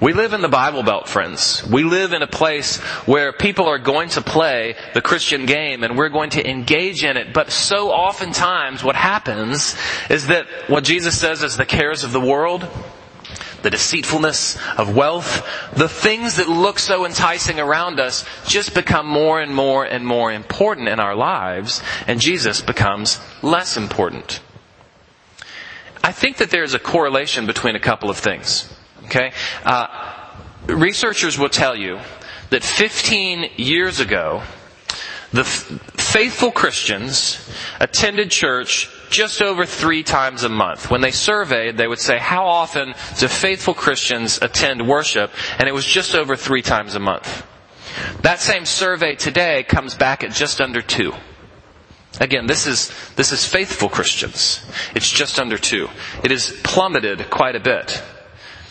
We 0.00 0.14
live 0.14 0.32
in 0.32 0.40
the 0.40 0.48
Bible 0.48 0.82
Belt, 0.82 1.06
friends. 1.06 1.62
We 1.70 1.84
live 1.84 2.14
in 2.14 2.22
a 2.22 2.26
place 2.26 2.78
where 3.04 3.34
people 3.34 3.66
are 3.66 3.76
going 3.76 4.08
to 4.10 4.22
play 4.22 4.76
the 4.94 5.02
Christian 5.02 5.44
game 5.44 5.84
and 5.84 5.98
we're 5.98 6.08
going 6.08 6.30
to 6.30 6.50
engage 6.50 7.04
in 7.04 7.18
it. 7.18 7.34
But 7.34 7.50
so 7.50 7.90
oftentimes 7.90 8.82
what 8.82 8.96
happens 8.96 9.76
is 10.08 10.28
that 10.28 10.46
what 10.68 10.84
Jesus 10.84 11.20
says 11.20 11.42
is 11.42 11.58
the 11.58 11.66
cares 11.66 12.02
of 12.02 12.12
the 12.12 12.20
world, 12.20 12.66
the 13.62 13.70
deceitfulness 13.70 14.58
of 14.76 14.94
wealth, 14.94 15.46
the 15.74 15.88
things 15.88 16.36
that 16.36 16.48
look 16.48 16.78
so 16.78 17.04
enticing 17.04 17.60
around 17.60 18.00
us 18.00 18.24
just 18.46 18.74
become 18.74 19.06
more 19.06 19.40
and 19.40 19.54
more 19.54 19.84
and 19.84 20.06
more 20.06 20.32
important 20.32 20.88
in 20.88 21.00
our 21.00 21.14
lives 21.14 21.82
and 22.06 22.20
Jesus 22.20 22.60
becomes 22.60 23.20
less 23.42 23.76
important. 23.76 24.40
I 26.02 26.12
think 26.12 26.38
that 26.38 26.50
there's 26.50 26.74
a 26.74 26.78
correlation 26.78 27.46
between 27.46 27.76
a 27.76 27.80
couple 27.80 28.08
of 28.10 28.16
things. 28.16 28.72
Okay? 29.04 29.32
Uh, 29.64 29.86
researchers 30.66 31.38
will 31.38 31.48
tell 31.48 31.76
you 31.76 32.00
that 32.50 32.62
15 32.62 33.50
years 33.56 34.00
ago, 34.00 34.42
the 35.32 35.42
f- 35.42 35.80
faithful 35.96 36.50
Christians 36.50 37.48
attended 37.78 38.30
church 38.30 38.88
just 39.10 39.42
over 39.42 39.66
three 39.66 40.02
times 40.02 40.44
a 40.44 40.48
month. 40.48 40.90
When 40.90 41.00
they 41.00 41.10
surveyed, 41.10 41.76
they 41.76 41.86
would 41.88 41.98
say, 41.98 42.18
how 42.18 42.46
often 42.46 42.94
do 43.18 43.28
faithful 43.28 43.74
Christians 43.74 44.38
attend 44.40 44.86
worship? 44.86 45.30
And 45.58 45.68
it 45.68 45.72
was 45.72 45.84
just 45.84 46.14
over 46.14 46.36
three 46.36 46.62
times 46.62 46.94
a 46.94 47.00
month. 47.00 47.44
That 48.22 48.40
same 48.40 48.64
survey 48.64 49.16
today 49.16 49.64
comes 49.64 49.94
back 49.94 50.22
at 50.24 50.32
just 50.32 50.60
under 50.60 50.80
two. 50.80 51.12
Again, 52.20 52.46
this 52.46 52.66
is, 52.66 52.90
this 53.16 53.32
is 53.32 53.44
faithful 53.44 53.88
Christians. 53.88 54.64
It's 54.94 55.10
just 55.10 55.38
under 55.38 55.58
two. 55.58 55.88
It 56.24 56.30
has 56.30 56.50
plummeted 56.64 57.30
quite 57.30 57.56
a 57.56 57.60
bit. 57.60 58.02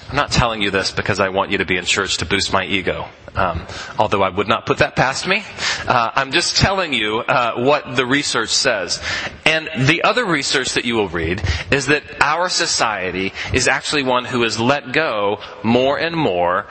I'm 0.10 0.16
not 0.16 0.32
telling 0.32 0.64
you 0.64 0.72
this 0.72 0.90
because 0.90 1.20
I 1.20 1.30
want 1.30 1.52
you 1.52 1.60
to 1.60 1.66
be 1.66 1.78
in 1.78 1.86
church 1.86 2.18
to 2.18 2.26
boost 2.26 2.52
my 2.52 2.66
ego. 2.66 3.08
Um, 3.36 3.68
although 4.00 4.24
I 4.24 4.30
would 4.30 4.48
not 4.48 4.66
put 4.66 4.80
that 4.80 4.96
past 4.96 5.28
me. 5.28 5.44
Uh, 5.88 6.10
I'm 6.16 6.32
just 6.32 6.58
telling 6.58 6.94
you 6.94 7.20
uh, 7.20 7.62
what 7.62 7.96
the 7.96 8.08
research 8.08 8.50
says. 8.50 9.00
And 9.46 9.70
the 9.88 10.02
other 10.04 10.26
research 10.26 10.74
that 10.74 10.84
you 10.84 10.96
will 10.96 11.10
read 11.10 11.44
is 11.72 11.86
that 11.88 12.04
our 12.22 12.50
society 12.50 13.34
is 13.54 13.68
actually 13.68 14.02
one 14.02 14.26
who 14.26 14.42
has 14.42 14.60
let 14.60 14.94
go 14.94 15.42
more 15.64 16.00
and 16.00 16.16
more 16.16 16.66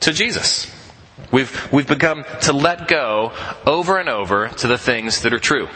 to 0.00 0.12
Jesus. 0.12 0.70
We've, 1.32 1.72
we've 1.72 1.88
begun 1.88 2.24
to 2.42 2.52
let 2.52 2.86
go 2.86 3.32
over 3.64 3.98
and 3.98 4.10
over 4.10 4.48
to 4.48 4.66
the 4.66 4.78
things 4.78 5.22
that 5.22 5.32
are 5.32 5.38
true. 5.38 5.68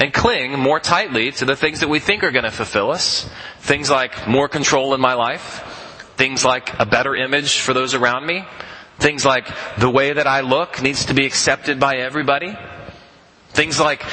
And 0.00 0.12
cling 0.12 0.58
more 0.58 0.80
tightly 0.80 1.30
to 1.32 1.44
the 1.44 1.56
things 1.56 1.80
that 1.80 1.88
we 1.88 2.00
think 2.00 2.24
are 2.24 2.32
going 2.32 2.44
to 2.44 2.50
fulfill 2.50 2.90
us. 2.90 3.30
Things 3.60 3.90
like 3.90 4.26
more 4.26 4.48
control 4.48 4.94
in 4.94 5.00
my 5.00 5.14
life, 5.14 5.68
Things 6.22 6.44
like 6.44 6.78
a 6.78 6.86
better 6.86 7.16
image 7.16 7.58
for 7.58 7.74
those 7.74 7.94
around 7.94 8.24
me. 8.24 8.44
Things 9.00 9.24
like 9.24 9.48
the 9.76 9.90
way 9.90 10.12
that 10.12 10.28
I 10.28 10.42
look 10.42 10.80
needs 10.80 11.06
to 11.06 11.14
be 11.14 11.26
accepted 11.26 11.80
by 11.80 11.96
everybody. 11.96 12.56
Things 13.48 13.80
like 13.80 14.04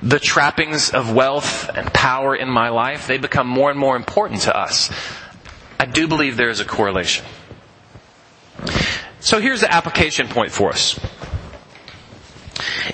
the 0.00 0.18
trappings 0.18 0.88
of 0.88 1.12
wealth 1.12 1.68
and 1.68 1.92
power 1.92 2.34
in 2.34 2.48
my 2.48 2.70
life, 2.70 3.06
they 3.06 3.18
become 3.18 3.46
more 3.46 3.70
and 3.70 3.78
more 3.78 3.94
important 3.94 4.40
to 4.48 4.56
us. 4.56 4.90
I 5.78 5.84
do 5.84 6.08
believe 6.08 6.38
there 6.38 6.48
is 6.48 6.60
a 6.60 6.64
correlation. 6.64 7.26
So 9.20 9.38
here's 9.38 9.60
the 9.60 9.70
application 9.70 10.28
point 10.28 10.52
for 10.52 10.70
us. 10.70 10.98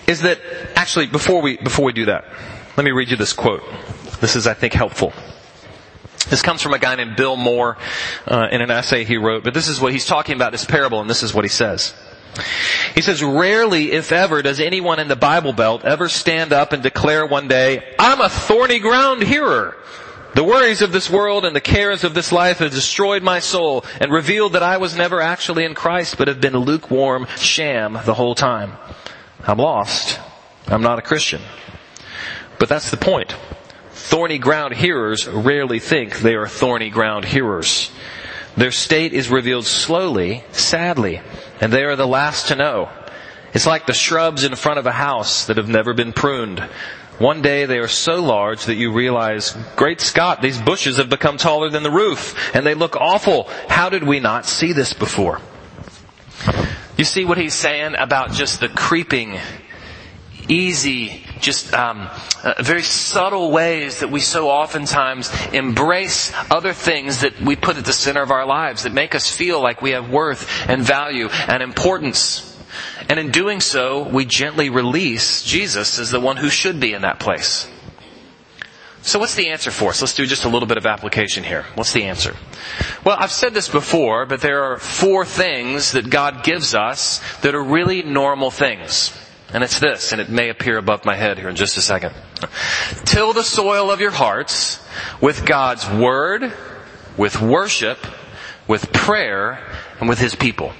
Is 0.09 0.23
that, 0.23 0.41
actually, 0.75 1.07
before 1.07 1.41
we, 1.41 1.57
before 1.57 1.85
we 1.85 1.93
do 1.93 2.07
that, 2.07 2.25
let 2.77 2.83
me 2.83 2.91
read 2.91 3.13
you 3.13 3.17
this 3.17 3.33
quote. 3.33 3.63
This 4.21 4.35
is, 4.35 4.49
I 4.49 4.55
think, 4.55 4.73
helpful. 4.73 5.13
This 6.29 6.43
comes 6.43 6.63
from 6.63 6.75
a 6.75 6.79
guy 6.79 6.95
named 6.97 7.17
Bill 7.17 7.37
Moore 7.37 7.77
uh, 8.27 8.49
in 8.51 8.61
an 8.61 8.71
essay 8.71 9.05
he 9.05 9.17
wrote, 9.17 9.45
but 9.45 9.55
this 9.55 9.69
is 9.69 9.81
what 9.81 9.93
he's 9.93 10.07
talking 10.07 10.35
about 10.35 10.53
this 10.53 10.65
parable, 10.65 11.01
and 11.01 11.09
this 11.09 11.23
is 11.23 11.33
what 11.33 11.45
he 11.45 11.49
says. 11.49 11.95
He 12.95 13.03
says, 13.03 13.23
rarely, 13.23 13.93
if 13.93 14.13
ever, 14.13 14.43
does 14.43 14.61
anyone 14.61 14.99
in 14.99 15.09
the 15.09 15.17
Bible 15.17 15.53
Belt 15.53 15.85
ever 15.85 16.09
stand 16.09 16.53
up 16.53 16.73
and 16.73 16.83
declare 16.83 17.25
one 17.25 17.49
day, 17.49 17.95
I'm 17.99 18.21
a 18.21 18.29
thorny 18.29 18.79
ground 18.79 19.23
hearer. 19.23 19.77
The 20.35 20.45
worries 20.45 20.83
of 20.83 20.93
this 20.93 21.09
world 21.09 21.47
and 21.47 21.57
the 21.57 21.63
cares 21.63 22.05
of 22.05 22.13
this 22.13 22.31
life 22.31 22.59
have 22.59 22.71
destroyed 22.71 23.23
my 23.23 23.39
soul 23.39 23.87
and 24.01 24.13
revealed 24.13 24.53
that 24.53 24.63
I 24.63 24.77
was 24.77 24.95
never 24.95 25.21
actually 25.21 25.65
in 25.65 25.75
Christ, 25.75 26.19
but 26.19 26.29
have 26.29 26.43
been 26.43 26.55
a 26.55 26.59
lukewarm 26.59 27.27
sham 27.37 27.99
the 28.05 28.13
whole 28.13 28.35
time. 28.35 28.73
I'm 29.47 29.57
lost. 29.57 30.21
I'm 30.67 30.83
not 30.83 30.99
a 30.99 31.03
Christian. 31.03 31.41
But 32.59 32.69
that's 32.69 32.91
the 32.91 32.99
point. 32.99 33.35
Thorny 34.17 34.39
ground 34.39 34.73
hearers 34.73 35.29
rarely 35.29 35.79
think 35.79 36.21
they 36.21 36.37
are 36.37 36.49
thorny 36.49 36.89
ground 36.89 37.27
hearers. 37.27 37.91
Their 38.57 38.71
state 38.71 39.13
is 39.13 39.29
revealed 39.29 39.67
slowly, 39.67 40.43
sadly, 40.53 41.21
and 41.61 41.71
they 41.71 41.85
are 41.85 41.97
the 41.97 42.07
last 42.07 42.49
to 42.49 42.57
know. 42.57 42.89
It's 43.53 43.67
like 43.67 43.85
the 43.85 43.93
shrubs 43.93 44.43
in 44.43 44.55
front 44.55 44.79
of 44.79 44.87
a 44.87 44.93
house 44.93 45.45
that 45.49 45.59
have 45.59 45.69
never 45.69 45.93
been 45.93 46.15
pruned. 46.15 46.61
One 47.19 47.43
day 47.43 47.67
they 47.67 47.77
are 47.77 47.89
so 47.89 48.23
large 48.23 48.65
that 48.65 48.77
you 48.77 48.91
realize, 48.91 49.55
great 49.77 50.01
Scott, 50.01 50.41
these 50.41 50.63
bushes 50.63 50.97
have 50.97 51.11
become 51.11 51.37
taller 51.37 51.69
than 51.69 51.83
the 51.83 51.91
roof, 51.91 52.55
and 52.57 52.65
they 52.65 52.73
look 52.73 52.97
awful. 52.97 53.51
How 53.69 53.91
did 53.91 54.03
we 54.03 54.19
not 54.19 54.47
see 54.47 54.73
this 54.73 54.95
before? 54.95 55.43
You 56.97 57.05
see 57.05 57.27
what 57.27 57.37
he's 57.37 57.53
saying 57.53 57.97
about 57.99 58.33
just 58.33 58.61
the 58.61 58.71
creeping 58.71 59.39
easy, 60.49 61.26
just 61.41 61.73
um, 61.75 62.09
uh, 62.43 62.55
very 62.61 62.83
subtle 62.83 63.51
ways 63.51 64.01
that 64.01 64.11
we 64.11 64.21
so 64.21 64.51
oftentimes 64.51 65.31
embrace 65.53 66.33
other 66.51 66.73
things 66.73 67.21
that 67.21 67.41
we 67.41 67.57
put 67.57 67.77
at 67.77 67.85
the 67.85 67.93
center 67.93 68.23
of 68.23 68.31
our 68.31 68.47
lives 68.47 68.83
that 68.83 68.93
make 68.93 69.15
us 69.15 69.31
feel 69.31 69.61
like 69.61 69.83
we 69.83 69.91
have 69.91 70.11
worth 70.11 70.69
and 70.69 70.83
value 70.83 71.29
and 71.29 71.63
importance. 71.63 72.57
And 73.09 73.19
in 73.19 73.31
doing 73.31 73.61
so, 73.61 74.09
we 74.09 74.25
gently 74.25 74.71
release 74.71 75.43
Jesus 75.43 75.99
as 75.99 76.11
the 76.11 76.21
one 76.21 76.37
who 76.37 76.49
should 76.49 76.81
be 76.81 76.93
in 76.93 77.03
that 77.03 77.21
place. 77.21 77.69
So 79.03 79.21
what's 79.21 79.37
the 79.37 79.51
answer 79.51 79.71
for 79.71 79.91
us? 79.91 80.01
Let's 80.03 80.15
do 80.15 80.27
just 80.27 80.45
a 80.45 80.49
little 80.49 80.67
bit 80.67 80.79
of 80.79 80.85
application 80.85 81.45
here. 81.45 81.65
What's 81.77 81.93
the 81.93 82.03
answer? 82.03 82.35
Well, 83.05 83.17
I've 83.17 83.31
said 83.31 83.55
this 83.55 83.69
before, 83.69 84.27
but 84.27 84.41
there 84.41 84.65
are 84.65 84.79
four 84.79 85.25
things 85.25 85.93
that 85.93 86.11
God 86.11 86.43
gives 86.43 86.75
us 86.75 87.21
that 87.43 87.55
are 87.55 87.63
really 87.63 88.03
normal 88.03 88.51
things. 88.51 89.17
And 89.53 89.63
it's 89.63 89.79
this, 89.79 90.13
and 90.13 90.21
it 90.21 90.29
may 90.29 90.49
appear 90.49 90.77
above 90.77 91.05
my 91.05 91.15
head 91.15 91.39
here 91.39 91.49
in 91.49 91.57
just 91.57 91.77
a 91.77 91.83
second. 91.83 92.15
Till 93.05 93.33
the 93.33 93.45
soil 93.45 93.91
of 93.91 94.01
your 94.01 94.11
hearts 94.11 94.85
with 95.21 95.47
God's 95.47 95.89
Word, 95.89 96.53
with 97.17 97.41
worship, 97.41 97.99
with 98.67 98.93
prayer, 98.93 99.65
and 100.01 100.09
with 100.09 100.19
His 100.19 100.35
people. 100.35 100.73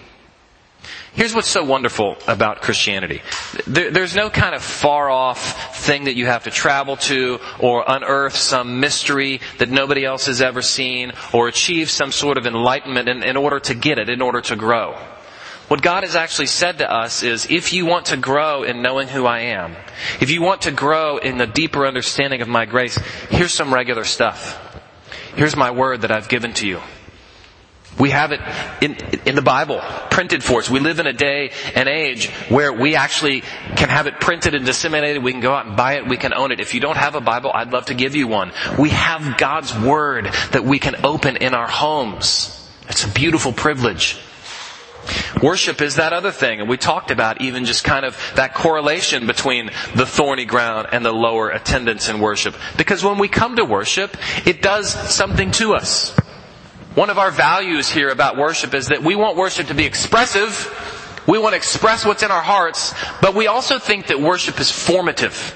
Here's 1.17 1.35
what's 1.35 1.49
so 1.49 1.65
wonderful 1.65 2.19
about 2.29 2.61
Christianity. 2.61 3.23
There, 3.67 3.91
there's 3.91 4.15
no 4.15 4.29
kind 4.29 4.55
of 4.55 4.63
far 4.63 5.09
off 5.09 5.75
thing 5.79 6.05
that 6.05 6.15
you 6.15 6.27
have 6.27 6.45
to 6.45 6.51
travel 6.51 6.97
to 6.97 7.39
or 7.59 7.85
unearth 7.89 8.37
some 8.37 8.81
mystery 8.81 9.41
that 9.57 9.71
nobody 9.71 10.05
else 10.05 10.27
has 10.27 10.43
ever 10.43 10.61
seen 10.61 11.13
or 11.33 11.49
achieve 11.49 11.89
some 11.89 12.13
sort 12.13 12.37
of 12.37 12.47
enlightenment 12.47 13.09
in, 13.09 13.23
in 13.23 13.39
order 13.39 13.59
to 13.61 13.75
get 13.75 13.99
it, 13.99 14.11
in 14.11 14.21
order 14.21 14.43
to 14.43 14.57
grow. 14.57 14.99
What 15.69 15.83
God 15.83 16.05
has 16.05 16.15
actually 16.15 16.47
said 16.47 16.79
to 16.79 16.91
us 16.91 17.25
is, 17.25 17.47
if 17.51 17.73
you 17.73 17.87
want 17.87 18.07
to 18.07 18.17
grow 18.17 18.63
in 18.63 18.83
knowing 18.83 19.09
who 19.09 19.27
I 19.27 19.41
am, 19.41 19.75
if 20.21 20.31
you 20.31 20.41
want 20.41 20.63
to 20.63 20.71
grow 20.71 21.19
in 21.19 21.39
the 21.39 21.47
deeper 21.47 21.87
understanding 21.87 22.41
of 22.41 22.49
my 22.49 22.67
grace, 22.67 22.97
here's 23.31 23.53
some 23.53 23.75
regular 23.75 24.05
stuff. 24.05 24.63
Here's 25.35 25.57
my 25.57 25.73
word 25.73 26.03
that 26.03 26.13
I've 26.13 26.29
given 26.29 26.53
to 26.55 26.69
you. 26.69 26.81
We 27.99 28.11
have 28.11 28.31
it 28.31 28.41
in, 28.83 28.95
in 29.27 29.35
the 29.35 29.43
Bible, 29.43 29.81
printed 30.11 30.45
for 30.45 30.61
us. 30.61 30.69
We 30.69 30.81
live 30.81 30.99
in 30.99 31.07
a 31.07 31.13
day 31.13 31.51
and 31.75 31.89
age 31.89 32.29
where 32.49 32.73
we 32.73 32.95
actually 32.95 33.41
can 33.41 33.89
have 33.89 34.07
it 34.07 34.21
printed 34.21 34.55
and 34.55 34.67
disseminated. 34.67 35.23
We 35.23 35.33
can 35.33 35.41
go 35.41 35.55
out 35.55 35.67
and 35.67 35.77
buy 35.77 35.95
it. 35.95 36.07
We 36.07 36.19
can 36.19 36.35
own 36.35 36.53
it. 36.53 36.61
If 36.61 36.75
you 36.75 36.81
don't 36.81 36.99
have 36.99 37.15
a 37.15 37.21
Bible, 37.21 37.51
I'd 37.53 37.73
love 37.73 37.87
to 37.87 37.95
give 37.95 38.15
you 38.15 38.29
one. 38.29 38.53
We 38.79 38.91
have 38.91 39.39
God's 39.39 39.77
Word 39.79 40.27
that 40.53 40.65
we 40.65 40.79
can 40.79 41.05
open 41.05 41.37
in 41.39 41.55
our 41.55 41.69
homes. 41.69 42.53
It's 42.89 43.05
a 43.05 43.09
beautiful 43.09 43.53
privilege. 43.53 44.19
Worship 45.43 45.81
is 45.81 45.97
that 45.97 46.13
other 46.13 46.31
thing, 46.31 46.61
and 46.61 46.69
we 46.69 46.77
talked 46.77 47.11
about 47.11 47.41
even 47.41 47.65
just 47.65 47.85
kind 47.85 48.05
of 48.05 48.17
that 48.37 48.55
correlation 48.55 49.27
between 49.27 49.71
the 49.95 50.07
thorny 50.07 50.45
ground 50.45 50.89
and 50.93 51.05
the 51.05 51.13
lower 51.13 51.51
attendance 51.51 52.09
in 52.09 52.21
worship. 52.21 52.55
Because 52.77 53.05
when 53.05 53.19
we 53.19 53.29
come 53.29 53.57
to 53.57 53.65
worship, 53.65 54.17
it 54.47 54.63
does 54.63 54.91
something 54.91 55.51
to 55.53 55.75
us. 55.75 56.17
One 56.95 57.11
of 57.11 57.19
our 57.19 57.31
values 57.31 57.91
here 57.91 58.09
about 58.09 58.37
worship 58.39 58.73
is 58.73 58.89
that 58.89 59.03
we 59.03 59.17
want 59.17 59.37
worship 59.37 59.67
to 59.67 59.75
be 59.75 59.85
expressive. 59.85 60.73
We 61.27 61.39
want 61.39 61.53
to 61.53 61.57
express 61.57 62.07
what's 62.07 62.23
in 62.23 62.31
our 62.31 62.43
hearts, 62.43 62.95
but 63.21 63.35
we 63.35 63.49
also 63.49 63.79
think 63.79 64.07
that 64.07 64.21
worship 64.21 64.61
is 64.61 64.71
formative. 64.71 65.55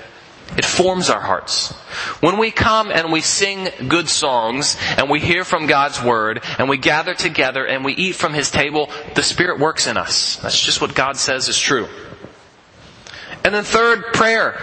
It 0.56 0.64
forms 0.64 1.10
our 1.10 1.20
hearts. 1.20 1.72
When 2.20 2.38
we 2.38 2.50
come 2.50 2.90
and 2.90 3.12
we 3.12 3.20
sing 3.20 3.68
good 3.88 4.08
songs 4.08 4.76
and 4.96 5.08
we 5.08 5.20
hear 5.20 5.44
from 5.44 5.66
God's 5.66 6.02
Word 6.02 6.42
and 6.58 6.68
we 6.68 6.76
gather 6.76 7.14
together 7.14 7.66
and 7.66 7.84
we 7.84 7.92
eat 7.92 8.16
from 8.16 8.34
His 8.34 8.50
table, 8.50 8.90
the 9.14 9.22
Spirit 9.22 9.60
works 9.60 9.86
in 9.86 9.96
us. 9.96 10.36
That's 10.36 10.60
just 10.60 10.80
what 10.80 10.94
God 10.94 11.16
says 11.16 11.48
is 11.48 11.58
true. 11.58 11.88
And 13.44 13.54
then 13.54 13.64
third, 13.64 14.12
prayer. 14.12 14.58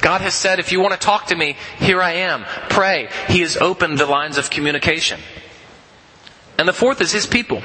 God 0.00 0.20
has 0.20 0.34
said, 0.34 0.58
if 0.58 0.72
you 0.72 0.80
want 0.80 0.92
to 0.92 1.00
talk 1.00 1.26
to 1.28 1.34
me, 1.34 1.56
here 1.78 2.02
I 2.02 2.12
am. 2.12 2.44
Pray. 2.68 3.08
He 3.28 3.40
has 3.40 3.56
opened 3.56 3.98
the 3.98 4.06
lines 4.06 4.38
of 4.38 4.50
communication. 4.50 5.20
And 6.58 6.68
the 6.68 6.72
fourth 6.72 7.00
is 7.00 7.12
His 7.12 7.26
people. 7.26 7.62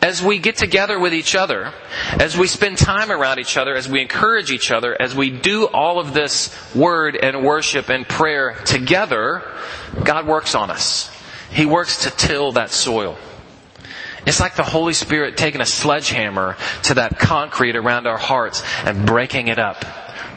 As 0.00 0.22
we 0.22 0.38
get 0.38 0.56
together 0.56 0.98
with 0.98 1.12
each 1.12 1.34
other, 1.34 1.72
as 2.20 2.36
we 2.36 2.46
spend 2.46 2.78
time 2.78 3.10
around 3.10 3.40
each 3.40 3.56
other, 3.56 3.74
as 3.74 3.88
we 3.88 4.00
encourage 4.00 4.52
each 4.52 4.70
other, 4.70 5.00
as 5.00 5.14
we 5.14 5.30
do 5.30 5.66
all 5.66 5.98
of 5.98 6.14
this 6.14 6.54
word 6.74 7.16
and 7.16 7.44
worship 7.44 7.88
and 7.88 8.06
prayer 8.06 8.54
together, 8.64 9.42
God 10.04 10.26
works 10.26 10.54
on 10.54 10.70
us. 10.70 11.10
He 11.50 11.66
works 11.66 12.04
to 12.04 12.10
till 12.10 12.52
that 12.52 12.70
soil. 12.70 13.18
It's 14.24 14.40
like 14.40 14.56
the 14.56 14.62
Holy 14.62 14.92
Spirit 14.92 15.36
taking 15.36 15.60
a 15.60 15.66
sledgehammer 15.66 16.56
to 16.84 16.94
that 16.94 17.18
concrete 17.18 17.74
around 17.74 18.06
our 18.06 18.18
hearts 18.18 18.62
and 18.84 19.06
breaking 19.06 19.48
it 19.48 19.58
up 19.58 19.84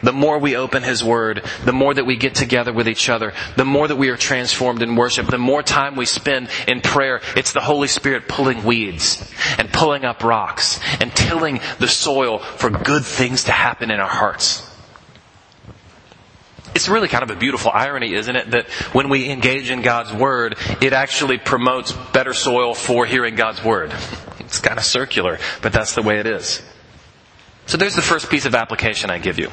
the 0.02 0.12
more 0.12 0.38
we 0.38 0.56
open 0.56 0.82
His 0.82 1.02
Word, 1.02 1.44
the 1.64 1.72
more 1.72 1.94
that 1.94 2.04
we 2.04 2.16
get 2.16 2.34
together 2.34 2.72
with 2.72 2.88
each 2.88 3.08
other, 3.08 3.32
the 3.56 3.64
more 3.64 3.88
that 3.88 3.96
we 3.96 4.08
are 4.08 4.16
transformed 4.16 4.82
in 4.82 4.96
worship, 4.96 5.26
the 5.26 5.38
more 5.38 5.62
time 5.62 5.96
we 5.96 6.06
spend 6.06 6.48
in 6.66 6.80
prayer, 6.80 7.20
it's 7.36 7.52
the 7.52 7.60
Holy 7.60 7.88
Spirit 7.88 8.28
pulling 8.28 8.64
weeds 8.64 9.30
and 9.58 9.72
pulling 9.72 10.04
up 10.04 10.24
rocks 10.24 10.80
and 11.00 11.14
tilling 11.14 11.60
the 11.78 11.88
soil 11.88 12.38
for 12.38 12.70
good 12.70 13.04
things 13.04 13.44
to 13.44 13.52
happen 13.52 13.90
in 13.90 14.00
our 14.00 14.08
hearts. 14.08 14.68
It's 16.74 16.88
really 16.88 17.08
kind 17.08 17.22
of 17.22 17.30
a 17.30 17.36
beautiful 17.36 17.70
irony, 17.72 18.14
isn't 18.14 18.34
it, 18.34 18.50
that 18.52 18.66
when 18.92 19.10
we 19.10 19.28
engage 19.28 19.70
in 19.70 19.82
God's 19.82 20.12
Word, 20.12 20.56
it 20.80 20.92
actually 20.92 21.38
promotes 21.38 21.92
better 21.92 22.32
soil 22.32 22.74
for 22.74 23.04
hearing 23.04 23.34
God's 23.34 23.62
Word. 23.62 23.92
It's 24.40 24.58
kind 24.58 24.78
of 24.78 24.84
circular, 24.84 25.38
but 25.60 25.72
that's 25.72 25.94
the 25.94 26.02
way 26.02 26.18
it 26.18 26.26
is. 26.26 26.62
So 27.66 27.76
there's 27.76 27.94
the 27.94 28.02
first 28.02 28.30
piece 28.30 28.46
of 28.46 28.54
application 28.54 29.10
I 29.10 29.18
give 29.18 29.38
you 29.38 29.50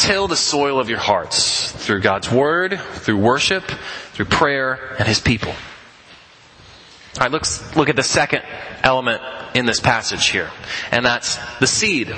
till 0.00 0.28
the 0.28 0.36
soil 0.36 0.80
of 0.80 0.88
your 0.88 0.98
hearts 0.98 1.70
through 1.72 2.00
God's 2.00 2.30
Word, 2.30 2.80
through 2.80 3.18
worship, 3.18 3.64
through 4.12 4.24
prayer, 4.24 4.96
and 4.98 5.06
His 5.06 5.20
people. 5.20 5.52
Alright, 7.16 7.32
let's 7.32 7.76
look 7.76 7.90
at 7.90 7.96
the 7.96 8.02
second 8.02 8.42
element 8.82 9.20
in 9.54 9.66
this 9.66 9.78
passage 9.78 10.30
here, 10.30 10.50
and 10.90 11.04
that's 11.04 11.38
the 11.58 11.66
seed. 11.66 12.14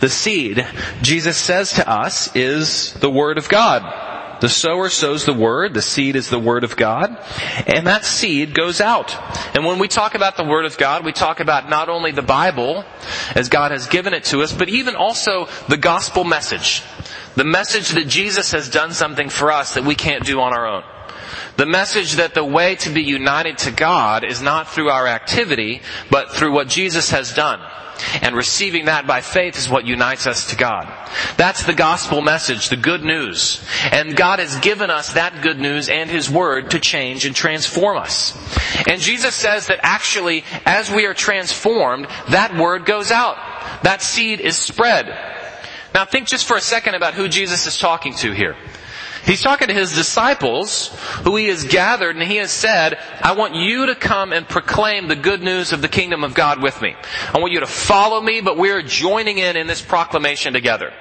The 0.00 0.08
seed, 0.08 0.66
Jesus 1.00 1.36
says 1.38 1.72
to 1.74 1.88
us, 1.88 2.34
is 2.36 2.92
the 2.94 3.10
Word 3.10 3.38
of 3.38 3.48
God. 3.48 4.06
The 4.40 4.48
sower 4.48 4.88
sows 4.88 5.24
the 5.24 5.32
word, 5.32 5.74
the 5.74 5.82
seed 5.82 6.14
is 6.14 6.30
the 6.30 6.38
word 6.38 6.62
of 6.62 6.76
God, 6.76 7.18
and 7.66 7.88
that 7.88 8.04
seed 8.04 8.54
goes 8.54 8.80
out. 8.80 9.16
And 9.56 9.64
when 9.64 9.80
we 9.80 9.88
talk 9.88 10.14
about 10.14 10.36
the 10.36 10.44
word 10.44 10.64
of 10.64 10.78
God, 10.78 11.04
we 11.04 11.12
talk 11.12 11.40
about 11.40 11.68
not 11.68 11.88
only 11.88 12.12
the 12.12 12.22
Bible, 12.22 12.84
as 13.34 13.48
God 13.48 13.72
has 13.72 13.88
given 13.88 14.14
it 14.14 14.24
to 14.26 14.42
us, 14.42 14.52
but 14.52 14.68
even 14.68 14.94
also 14.94 15.48
the 15.68 15.76
gospel 15.76 16.22
message. 16.22 16.84
The 17.38 17.44
message 17.44 17.90
that 17.90 18.08
Jesus 18.08 18.50
has 18.50 18.68
done 18.68 18.92
something 18.92 19.28
for 19.28 19.52
us 19.52 19.74
that 19.74 19.84
we 19.84 19.94
can't 19.94 20.24
do 20.24 20.40
on 20.40 20.52
our 20.52 20.66
own. 20.66 20.82
The 21.56 21.66
message 21.66 22.14
that 22.14 22.34
the 22.34 22.42
way 22.42 22.74
to 22.74 22.90
be 22.90 23.04
united 23.04 23.58
to 23.58 23.70
God 23.70 24.24
is 24.24 24.42
not 24.42 24.68
through 24.68 24.90
our 24.90 25.06
activity, 25.06 25.82
but 26.10 26.32
through 26.32 26.52
what 26.52 26.66
Jesus 26.66 27.12
has 27.12 27.32
done. 27.32 27.60
And 28.22 28.34
receiving 28.34 28.86
that 28.86 29.06
by 29.06 29.20
faith 29.20 29.56
is 29.56 29.68
what 29.68 29.86
unites 29.86 30.26
us 30.26 30.50
to 30.50 30.56
God. 30.56 30.92
That's 31.36 31.62
the 31.62 31.74
gospel 31.74 32.22
message, 32.22 32.70
the 32.70 32.76
good 32.76 33.04
news. 33.04 33.64
And 33.92 34.16
God 34.16 34.40
has 34.40 34.58
given 34.58 34.90
us 34.90 35.12
that 35.12 35.40
good 35.40 35.60
news 35.60 35.88
and 35.88 36.10
His 36.10 36.28
Word 36.28 36.72
to 36.72 36.80
change 36.80 37.24
and 37.24 37.36
transform 37.36 37.98
us. 37.98 38.36
And 38.88 39.00
Jesus 39.00 39.36
says 39.36 39.68
that 39.68 39.78
actually, 39.84 40.42
as 40.66 40.90
we 40.90 41.06
are 41.06 41.14
transformed, 41.14 42.08
that 42.30 42.56
Word 42.56 42.84
goes 42.84 43.12
out. 43.12 43.36
That 43.84 44.02
seed 44.02 44.40
is 44.40 44.56
spread. 44.56 45.36
Now 45.94 46.04
think 46.04 46.28
just 46.28 46.46
for 46.46 46.56
a 46.56 46.60
second 46.60 46.94
about 46.94 47.14
who 47.14 47.28
Jesus 47.28 47.66
is 47.66 47.78
talking 47.78 48.14
to 48.16 48.32
here. 48.32 48.56
He's 49.24 49.42
talking 49.42 49.68
to 49.68 49.74
his 49.74 49.94
disciples 49.94 50.88
who 51.24 51.36
he 51.36 51.48
has 51.48 51.64
gathered 51.64 52.16
and 52.16 52.24
he 52.24 52.36
has 52.36 52.50
said, 52.50 52.98
I 53.20 53.32
want 53.32 53.54
you 53.54 53.86
to 53.86 53.94
come 53.94 54.32
and 54.32 54.48
proclaim 54.48 55.08
the 55.08 55.16
good 55.16 55.42
news 55.42 55.72
of 55.72 55.82
the 55.82 55.88
kingdom 55.88 56.24
of 56.24 56.34
God 56.34 56.62
with 56.62 56.80
me. 56.80 56.96
I 57.34 57.38
want 57.38 57.52
you 57.52 57.60
to 57.60 57.66
follow 57.66 58.22
me, 58.22 58.40
but 58.40 58.56
we're 58.56 58.80
joining 58.80 59.36
in 59.36 59.56
in 59.56 59.66
this 59.66 59.82
proclamation 59.82 60.54
together. 60.54 60.92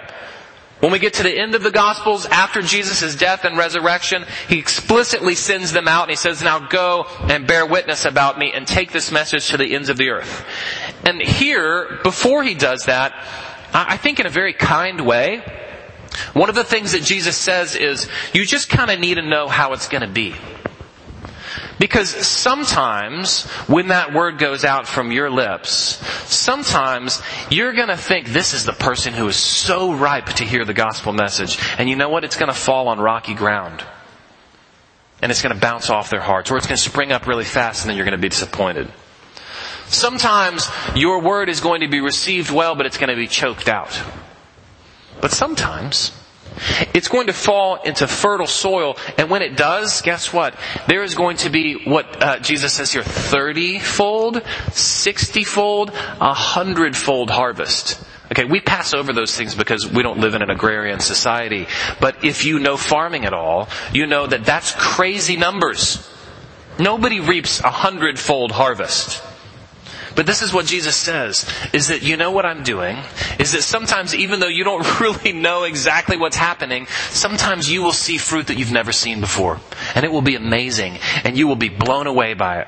When 0.79 0.91
we 0.91 0.99
get 0.99 1.15
to 1.15 1.23
the 1.23 1.35
end 1.35 1.55
of 1.55 1.63
the 1.63 1.71
Gospels, 1.71 2.27
after 2.27 2.61
Jesus' 2.61 3.15
death 3.15 3.45
and 3.45 3.57
resurrection, 3.57 4.25
He 4.47 4.59
explicitly 4.59 5.33
sends 5.33 5.71
them 5.71 5.87
out 5.87 6.03
and 6.03 6.11
He 6.11 6.17
says, 6.17 6.43
now 6.43 6.59
go 6.59 7.05
and 7.21 7.47
bear 7.47 7.65
witness 7.65 8.05
about 8.05 8.37
me 8.37 8.51
and 8.53 8.67
take 8.67 8.91
this 8.91 9.11
message 9.11 9.47
to 9.49 9.57
the 9.57 9.73
ends 9.73 9.89
of 9.89 9.97
the 9.97 10.09
earth. 10.09 10.45
And 11.03 11.21
here, 11.21 11.99
before 12.03 12.43
He 12.43 12.53
does 12.53 12.83
that, 12.85 13.13
I 13.73 13.97
think 13.97 14.19
in 14.19 14.25
a 14.25 14.29
very 14.29 14.53
kind 14.53 15.01
way, 15.01 15.43
one 16.33 16.49
of 16.49 16.55
the 16.55 16.63
things 16.63 16.93
that 16.93 17.03
Jesus 17.03 17.37
says 17.37 17.75
is, 17.75 18.07
you 18.33 18.45
just 18.45 18.69
kind 18.69 18.89
of 18.89 18.99
need 18.99 19.15
to 19.15 19.21
know 19.21 19.47
how 19.47 19.73
it's 19.73 19.87
going 19.87 20.01
to 20.01 20.07
be. 20.07 20.35
Because 21.79 22.09
sometimes 22.09 23.45
when 23.67 23.89
that 23.89 24.13
word 24.13 24.39
goes 24.39 24.63
out 24.63 24.87
from 24.87 25.11
your 25.11 25.29
lips, 25.29 25.71
sometimes 26.31 27.21
you're 27.51 27.73
going 27.73 27.89
to 27.89 27.97
think 27.97 28.27
this 28.27 28.53
is 28.53 28.65
the 28.65 28.73
person 28.73 29.13
who 29.13 29.27
is 29.27 29.35
so 29.35 29.93
ripe 29.93 30.25
to 30.25 30.43
hear 30.43 30.65
the 30.65 30.73
gospel 30.73 31.13
message. 31.13 31.59
And 31.77 31.87
you 31.87 31.95
know 31.95 32.09
what? 32.09 32.23
It's 32.23 32.37
going 32.37 32.51
to 32.51 32.57
fall 32.57 32.87
on 32.87 32.99
rocky 32.99 33.35
ground. 33.35 33.83
And 35.21 35.31
it's 35.31 35.41
going 35.41 35.53
to 35.53 35.61
bounce 35.61 35.89
off 35.89 36.09
their 36.09 36.21
hearts. 36.21 36.49
Or 36.49 36.57
it's 36.57 36.65
going 36.65 36.77
to 36.77 36.83
spring 36.83 37.11
up 37.11 37.27
really 37.27 37.45
fast 37.45 37.83
and 37.83 37.89
then 37.89 37.97
you're 37.97 38.05
going 38.05 38.17
to 38.17 38.21
be 38.21 38.29
disappointed. 38.29 38.91
Sometimes 39.87 40.69
your 40.95 41.21
word 41.21 41.49
is 41.49 41.61
going 41.61 41.81
to 41.81 41.87
be 41.87 42.01
received 42.01 42.51
well, 42.51 42.75
but 42.75 42.85
it's 42.85 42.97
going 42.97 43.09
to 43.09 43.15
be 43.15 43.27
choked 43.27 43.69
out. 43.69 43.99
But 45.21 45.31
sometimes 45.31 46.11
it's 46.93 47.07
going 47.07 47.27
to 47.27 47.33
fall 47.33 47.81
into 47.83 48.07
fertile 48.07 48.47
soil, 48.47 48.97
and 49.17 49.29
when 49.29 49.41
it 49.41 49.55
does, 49.55 50.01
guess 50.01 50.33
what? 50.33 50.55
There 50.87 51.03
is 51.03 51.15
going 51.15 51.37
to 51.37 51.49
be 51.49 51.85
what 51.85 52.21
uh, 52.21 52.39
Jesus 52.39 52.73
says 52.73 52.91
here: 52.91 53.03
thirty-fold, 53.03 54.41
sixty-fold, 54.71 55.91
a 55.91 56.33
hundred-fold 56.33 57.29
harvest. 57.29 58.03
Okay, 58.31 58.43
we 58.43 58.59
pass 58.59 58.93
over 58.93 59.13
those 59.13 59.37
things 59.37 59.55
because 59.55 59.87
we 59.87 60.03
don't 60.03 60.19
live 60.19 60.33
in 60.33 60.41
an 60.41 60.49
agrarian 60.49 60.99
society. 60.99 61.65
But 62.01 62.25
if 62.25 62.43
you 62.43 62.59
know 62.59 62.75
farming 62.75 63.23
at 63.23 63.33
all, 63.33 63.69
you 63.93 64.05
know 64.05 64.27
that 64.27 64.43
that's 64.43 64.73
crazy 64.75 65.37
numbers. 65.37 66.05
Nobody 66.77 67.21
reaps 67.21 67.61
a 67.61 67.71
hundredfold 67.71 68.51
harvest. 68.51 69.23
But 70.17 70.25
this 70.25 70.41
is 70.41 70.51
what 70.51 70.65
Jesus 70.65 70.95
says, 70.95 71.47
is 71.73 71.89
that 71.89 72.01
you 72.01 72.17
know 72.17 72.31
what 72.31 72.43
I'm 72.43 72.63
doing? 72.63 72.97
Is 73.37 73.51
that 73.51 73.61
sometimes 73.61 74.15
even 74.15 74.39
though 74.39 74.47
you 74.47 74.63
don't 74.63 74.99
really 74.99 75.31
know 75.31 75.63
exactly 75.63 76.17
what's 76.17 76.35
happening, 76.35 76.87
sometimes 77.11 77.71
you 77.71 77.83
will 77.83 77.93
see 77.93 78.17
fruit 78.17 78.47
that 78.47 78.57
you've 78.57 78.71
never 78.71 78.91
seen 78.91 79.21
before. 79.21 79.59
And 79.93 80.03
it 80.03 80.11
will 80.11 80.23
be 80.23 80.33
amazing. 80.33 80.97
And 81.23 81.37
you 81.37 81.47
will 81.47 81.55
be 81.55 81.69
blown 81.69 82.07
away 82.07 82.33
by 82.33 82.61
it. 82.61 82.67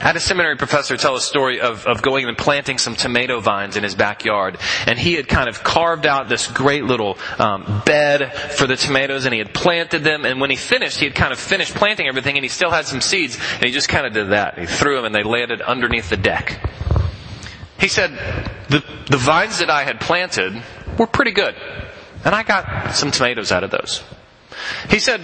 I 0.00 0.08
had 0.08 0.16
a 0.16 0.20
seminary 0.20 0.56
professor 0.56 0.96
tell 0.96 1.14
a 1.14 1.20
story 1.20 1.60
of, 1.60 1.86
of 1.86 2.02
going 2.02 2.26
and 2.26 2.36
planting 2.36 2.78
some 2.78 2.96
tomato 2.96 3.40
vines 3.40 3.76
in 3.76 3.84
his 3.84 3.94
backyard. 3.94 4.58
And 4.86 4.98
he 4.98 5.14
had 5.14 5.28
kind 5.28 5.48
of 5.48 5.62
carved 5.62 6.04
out 6.04 6.28
this 6.28 6.48
great 6.48 6.84
little 6.84 7.16
um, 7.38 7.82
bed 7.86 8.32
for 8.32 8.66
the 8.66 8.76
tomatoes 8.76 9.24
and 9.24 9.32
he 9.32 9.38
had 9.38 9.54
planted 9.54 10.02
them. 10.02 10.24
And 10.24 10.40
when 10.40 10.50
he 10.50 10.56
finished, 10.56 10.98
he 10.98 11.06
had 11.06 11.14
kind 11.14 11.32
of 11.32 11.38
finished 11.38 11.74
planting 11.74 12.08
everything 12.08 12.36
and 12.36 12.44
he 12.44 12.48
still 12.48 12.70
had 12.70 12.86
some 12.86 13.00
seeds. 13.00 13.38
And 13.54 13.64
he 13.64 13.70
just 13.70 13.88
kind 13.88 14.04
of 14.04 14.12
did 14.12 14.30
that. 14.30 14.58
He 14.58 14.66
threw 14.66 14.96
them 14.96 15.04
and 15.04 15.14
they 15.14 15.22
landed 15.22 15.62
underneath 15.62 16.10
the 16.10 16.16
deck. 16.16 16.60
He 17.78 17.88
said, 17.88 18.10
the, 18.68 18.82
the 19.08 19.16
vines 19.16 19.58
that 19.58 19.70
I 19.70 19.84
had 19.84 20.00
planted 20.00 20.60
were 20.98 21.06
pretty 21.06 21.32
good. 21.32 21.54
And 22.24 22.34
I 22.34 22.42
got 22.42 22.94
some 22.94 23.10
tomatoes 23.10 23.52
out 23.52 23.62
of 23.62 23.70
those. 23.70 24.02
He 24.88 24.98
said, 24.98 25.20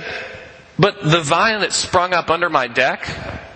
but 0.78 1.02
the 1.02 1.20
vine 1.20 1.60
that 1.60 1.72
sprung 1.72 2.12
up 2.14 2.30
under 2.30 2.48
my 2.48 2.66
deck, 2.66 3.06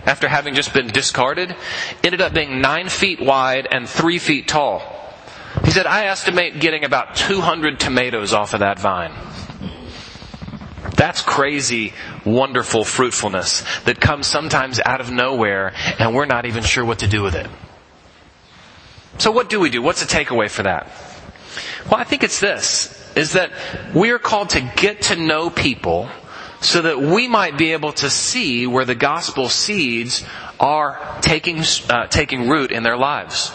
after 0.05 0.27
having 0.27 0.53
just 0.55 0.73
been 0.73 0.87
discarded, 0.87 1.55
ended 2.03 2.21
up 2.21 2.33
being 2.33 2.61
nine 2.61 2.89
feet 2.89 3.19
wide 3.21 3.67
and 3.69 3.89
three 3.89 4.19
feet 4.19 4.47
tall. 4.47 4.81
He 5.63 5.71
said, 5.71 5.85
I 5.85 6.05
estimate 6.07 6.59
getting 6.59 6.83
about 6.83 7.15
200 7.15 7.79
tomatoes 7.79 8.33
off 8.33 8.53
of 8.53 8.59
that 8.59 8.79
vine. 8.79 9.13
That's 10.95 11.21
crazy, 11.21 11.93
wonderful 12.25 12.85
fruitfulness 12.85 13.63
that 13.83 13.99
comes 13.99 14.27
sometimes 14.27 14.79
out 14.85 15.01
of 15.01 15.11
nowhere 15.11 15.73
and 15.99 16.15
we're 16.15 16.25
not 16.25 16.45
even 16.45 16.63
sure 16.63 16.85
what 16.85 16.99
to 16.99 17.07
do 17.07 17.21
with 17.21 17.35
it. 17.35 17.49
So 19.17 19.31
what 19.31 19.49
do 19.49 19.59
we 19.59 19.69
do? 19.69 19.81
What's 19.81 20.01
the 20.05 20.07
takeaway 20.07 20.49
for 20.49 20.63
that? 20.63 20.87
Well, 21.85 21.99
I 21.99 22.03
think 22.03 22.23
it's 22.23 22.39
this, 22.39 23.13
is 23.15 23.33
that 23.33 23.51
we 23.93 24.11
are 24.11 24.19
called 24.19 24.49
to 24.51 24.61
get 24.75 25.03
to 25.03 25.15
know 25.15 25.49
people 25.49 26.09
so 26.65 26.81
that 26.81 26.99
we 26.99 27.27
might 27.27 27.57
be 27.57 27.73
able 27.73 27.93
to 27.93 28.09
see 28.09 28.65
where 28.65 28.85
the 28.85 28.95
gospel 28.95 29.49
seeds 29.49 30.25
are 30.59 30.99
taking, 31.21 31.63
uh, 31.89 32.07
taking 32.07 32.49
root 32.49 32.71
in 32.71 32.81
their 32.81 32.97
lives. 32.97 33.51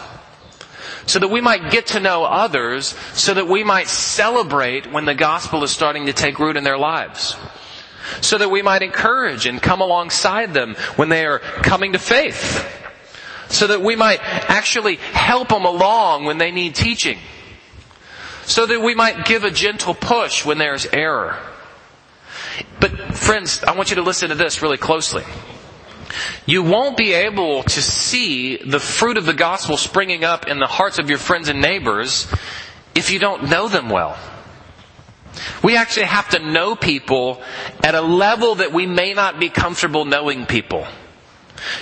So 1.07 1.19
that 1.19 1.27
we 1.27 1.41
might 1.41 1.71
get 1.71 1.87
to 1.87 1.99
know 1.99 2.23
others, 2.23 2.95
so 3.13 3.33
that 3.33 3.47
we 3.47 3.65
might 3.65 3.87
celebrate 3.87 4.91
when 4.91 5.03
the 5.05 5.13
gospel 5.13 5.63
is 5.63 5.71
starting 5.71 6.05
to 6.05 6.13
take 6.13 6.39
root 6.39 6.55
in 6.55 6.63
their 6.63 6.77
lives. 6.77 7.35
So 8.21 8.37
that 8.37 8.49
we 8.49 8.61
might 8.61 8.81
encourage 8.81 9.45
and 9.45 9.61
come 9.61 9.81
alongside 9.81 10.53
them 10.53 10.75
when 10.95 11.09
they 11.09 11.25
are 11.25 11.39
coming 11.39 11.93
to 11.93 11.99
faith. 11.99 12.65
So 13.49 13.67
that 13.67 13.81
we 13.81 13.97
might 13.97 14.21
actually 14.21 14.95
help 14.95 15.49
them 15.49 15.65
along 15.65 16.23
when 16.23 16.37
they 16.37 16.51
need 16.51 16.75
teaching. 16.75 17.19
So 18.45 18.65
that 18.65 18.81
we 18.81 18.95
might 18.95 19.25
give 19.25 19.43
a 19.43 19.51
gentle 19.51 19.93
push 19.93 20.45
when 20.45 20.57
there's 20.57 20.85
error. 20.85 21.37
But 22.79 23.15
friends, 23.15 23.63
I 23.63 23.75
want 23.75 23.89
you 23.89 23.95
to 23.97 24.01
listen 24.01 24.29
to 24.29 24.35
this 24.35 24.61
really 24.61 24.77
closely. 24.77 25.23
You 26.45 26.63
won't 26.63 26.97
be 26.97 27.13
able 27.13 27.63
to 27.63 27.81
see 27.81 28.57
the 28.57 28.79
fruit 28.79 29.17
of 29.17 29.25
the 29.25 29.33
gospel 29.33 29.77
springing 29.77 30.23
up 30.23 30.47
in 30.47 30.59
the 30.59 30.67
hearts 30.67 30.99
of 30.99 31.09
your 31.09 31.19
friends 31.19 31.47
and 31.47 31.61
neighbors 31.61 32.27
if 32.95 33.11
you 33.11 33.19
don't 33.19 33.49
know 33.49 33.67
them 33.67 33.89
well. 33.89 34.17
We 35.63 35.77
actually 35.77 36.07
have 36.07 36.29
to 36.29 36.39
know 36.39 36.75
people 36.75 37.41
at 37.83 37.95
a 37.95 38.01
level 38.01 38.55
that 38.55 38.73
we 38.73 38.85
may 38.85 39.13
not 39.13 39.39
be 39.39 39.49
comfortable 39.49 40.05
knowing 40.05 40.45
people. 40.45 40.85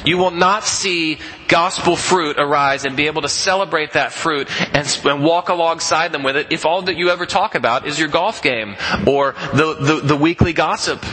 You 0.06 0.18
will 0.18 0.32
not 0.32 0.64
see 0.64 1.20
gospel 1.48 1.96
fruit 1.96 2.38
arise 2.38 2.86
and 2.86 2.96
be 2.96 3.08
able 3.08 3.22
to 3.24 3.30
celebrate 3.30 3.94
that 3.94 4.12
fruit 4.12 4.48
and, 4.74 5.02
and, 5.06 5.24
walk 5.24 5.50
alongside 5.50 6.12
them 6.12 6.24
with 6.24 6.38
it 6.38 6.48
if 6.52 6.66
all 6.66 6.84
that 6.84 6.96
you 6.96 7.10
ever 7.10 7.26
talk 7.26 7.56
about 7.56 7.86
is 7.86 8.00
your 8.00 8.08
golf 8.08 8.42
game 8.42 8.76
or 9.06 9.36
the, 9.54 9.76
the, 9.80 10.02
the 10.04 10.16
weekly 10.16 10.54
gossip. 10.54 11.04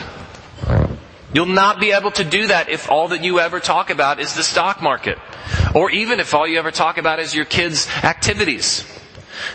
You'll 1.33 1.45
not 1.45 1.79
be 1.79 1.91
able 1.91 2.11
to 2.11 2.23
do 2.23 2.47
that 2.47 2.69
if 2.69 2.89
all 2.89 3.09
that 3.09 3.23
you 3.23 3.39
ever 3.39 3.59
talk 3.59 3.89
about 3.89 4.19
is 4.19 4.33
the 4.33 4.43
stock 4.43 4.81
market. 4.81 5.19
Or 5.75 5.91
even 5.91 6.19
if 6.19 6.33
all 6.33 6.47
you 6.47 6.57
ever 6.57 6.71
talk 6.71 6.97
about 6.97 7.19
is 7.19 7.35
your 7.35 7.45
kids' 7.45 7.87
activities. 8.03 8.85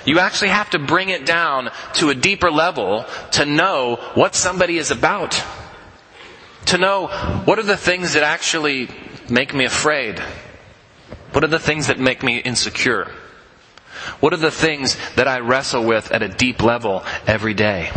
You 0.04 0.18
actually 0.18 0.50
have 0.50 0.70
to 0.70 0.78
bring 0.78 1.08
it 1.08 1.26
down 1.26 1.70
to 1.94 2.10
a 2.10 2.14
deeper 2.14 2.50
level 2.50 3.06
to 3.32 3.46
know 3.46 3.96
what 4.14 4.34
somebody 4.34 4.78
is 4.78 4.90
about 4.90 5.42
to 6.72 6.78
know 6.78 7.06
what 7.44 7.58
are 7.58 7.64
the 7.64 7.76
things 7.76 8.14
that 8.14 8.22
actually 8.22 8.88
make 9.30 9.54
me 9.54 9.64
afraid? 9.64 10.18
What 11.32 11.44
are 11.44 11.48
the 11.48 11.58
things 11.58 11.86
that 11.86 11.98
make 11.98 12.22
me 12.22 12.38
insecure? 12.38 13.10
What 14.20 14.32
are 14.32 14.38
the 14.38 14.50
things 14.50 14.96
that 15.16 15.28
I 15.28 15.40
wrestle 15.40 15.84
with 15.84 16.10
at 16.10 16.22
a 16.22 16.28
deep 16.28 16.62
level 16.62 17.04
every 17.26 17.54
day? 17.54 17.90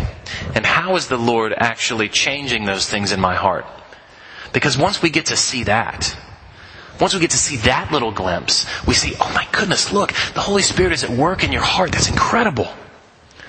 And 0.54 0.66
how 0.66 0.96
is 0.96 1.08
the 1.08 1.18
Lord 1.18 1.54
actually 1.56 2.10
changing 2.10 2.66
those 2.66 2.88
things 2.88 3.12
in 3.12 3.20
my 3.20 3.36
heart? 3.36 3.66
Because 4.54 4.78
once 4.78 5.02
we 5.02 5.10
get 5.10 5.28
to 5.28 5.38
see 5.38 5.64
that, 5.64 6.16
once 7.00 7.14
we 7.14 7.20
get 7.20 7.32
to 7.32 7.38
see 7.38 7.58
that 7.58 7.92
little 7.92 8.12
glimpse, 8.12 8.66
we 8.88 8.94
see, 8.94 9.16
oh 9.20 9.32
my 9.34 9.48
goodness, 9.52 9.92
look, 9.92 10.14
the 10.34 10.42
Holy 10.42 10.62
Spirit 10.62 10.94
is 10.94 11.04
at 11.04 11.10
work 11.10 11.44
in 11.44 11.52
your 11.52 11.62
heart. 11.62 11.92
That's 11.92 12.10
incredible. 12.10 12.68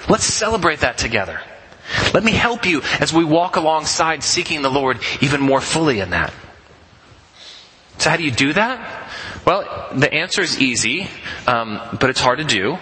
Let's 0.09 0.25
celebrate 0.25 0.81
that 0.81 0.99
together. 0.99 1.41
Let 2.13 2.25
me 2.25 2.33
help 2.33 2.67
you 2.67 2.83
as 3.01 3.13
we 3.13 3.25
walk 3.25 3.57
alongside 3.57 4.23
seeking 4.23 4.63
the 4.63 4.71
Lord 4.71 4.99
even 5.21 5.41
more 5.41 5.61
fully 5.61 6.01
in 6.01 6.11
that. 6.11 6.33
So 7.99 8.11
how 8.11 8.17
do 8.17 8.25
you 8.25 8.31
do 8.31 8.53
that? 8.53 9.11
Well, 9.47 9.89
the 9.95 10.13
answer 10.13 10.43
is 10.43 10.61
easy, 10.61 11.09
um, 11.47 11.81
but 12.01 12.11
it's 12.11 12.21
hard 12.21 12.39
to 12.39 12.45
do. 12.45 12.79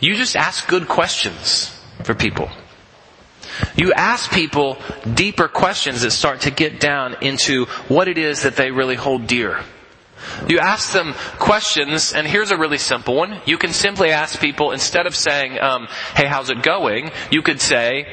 You 0.00 0.14
just 0.14 0.36
ask 0.36 0.66
good 0.66 0.88
questions 0.88 1.78
for 2.02 2.14
people. 2.14 2.50
You 3.76 3.92
ask 3.92 4.30
people 4.30 4.78
deeper 5.14 5.48
questions 5.48 6.02
that 6.02 6.10
start 6.10 6.40
to 6.42 6.50
get 6.50 6.80
down 6.80 7.16
into 7.20 7.66
what 7.88 8.08
it 8.08 8.18
is 8.18 8.42
that 8.42 8.56
they 8.56 8.70
really 8.70 8.96
hold 8.96 9.26
dear. 9.26 9.60
You 10.48 10.58
ask 10.58 10.92
them 10.92 11.14
questions, 11.38 12.12
and 12.12 12.26
here's 12.26 12.50
a 12.50 12.56
really 12.56 12.78
simple 12.78 13.14
one. 13.14 13.40
You 13.46 13.58
can 13.58 13.72
simply 13.72 14.10
ask 14.10 14.40
people, 14.40 14.72
instead 14.72 15.06
of 15.06 15.14
saying, 15.14 15.60
um, 15.60 15.88
hey, 16.14 16.26
how's 16.26 16.50
it 16.50 16.62
going? 16.62 17.10
You 17.30 17.42
could 17.42 17.60
say, 17.60 18.06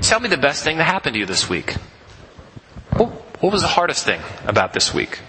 tell 0.00 0.20
me 0.20 0.28
the 0.28 0.36
best 0.36 0.64
thing 0.64 0.78
that 0.78 0.84
happened 0.84 1.14
to 1.14 1.20
you 1.20 1.26
this 1.26 1.48
week. 1.48 1.76
What 3.40 3.52
was 3.52 3.62
the 3.62 3.68
hardest 3.68 4.04
thing 4.04 4.20
about 4.46 4.72
this 4.72 4.94
week? 4.94 5.20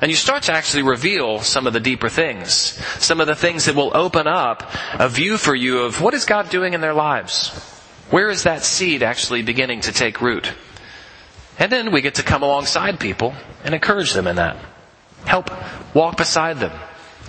And 0.00 0.10
you 0.10 0.16
start 0.16 0.42
to 0.44 0.52
actually 0.52 0.82
reveal 0.82 1.40
some 1.40 1.66
of 1.66 1.72
the 1.72 1.80
deeper 1.80 2.08
things. 2.08 2.52
Some 2.98 3.20
of 3.20 3.26
the 3.26 3.36
things 3.36 3.66
that 3.66 3.76
will 3.76 3.96
open 3.96 4.26
up 4.26 4.70
a 4.94 5.08
view 5.08 5.38
for 5.38 5.54
you 5.54 5.80
of 5.80 6.00
what 6.00 6.12
is 6.14 6.24
God 6.24 6.50
doing 6.50 6.74
in 6.74 6.80
their 6.80 6.92
lives? 6.92 7.50
Where 8.10 8.28
is 8.28 8.42
that 8.42 8.64
seed 8.64 9.02
actually 9.02 9.42
beginning 9.42 9.82
to 9.82 9.92
take 9.92 10.20
root? 10.20 10.52
And 11.58 11.70
then 11.70 11.92
we 11.92 12.02
get 12.02 12.16
to 12.16 12.22
come 12.22 12.42
alongside 12.42 12.98
people 12.98 13.34
and 13.62 13.74
encourage 13.74 14.12
them 14.12 14.26
in 14.26 14.36
that. 14.36 14.56
Help 15.26 15.50
walk 15.94 16.16
beside 16.16 16.58
them, 16.58 16.72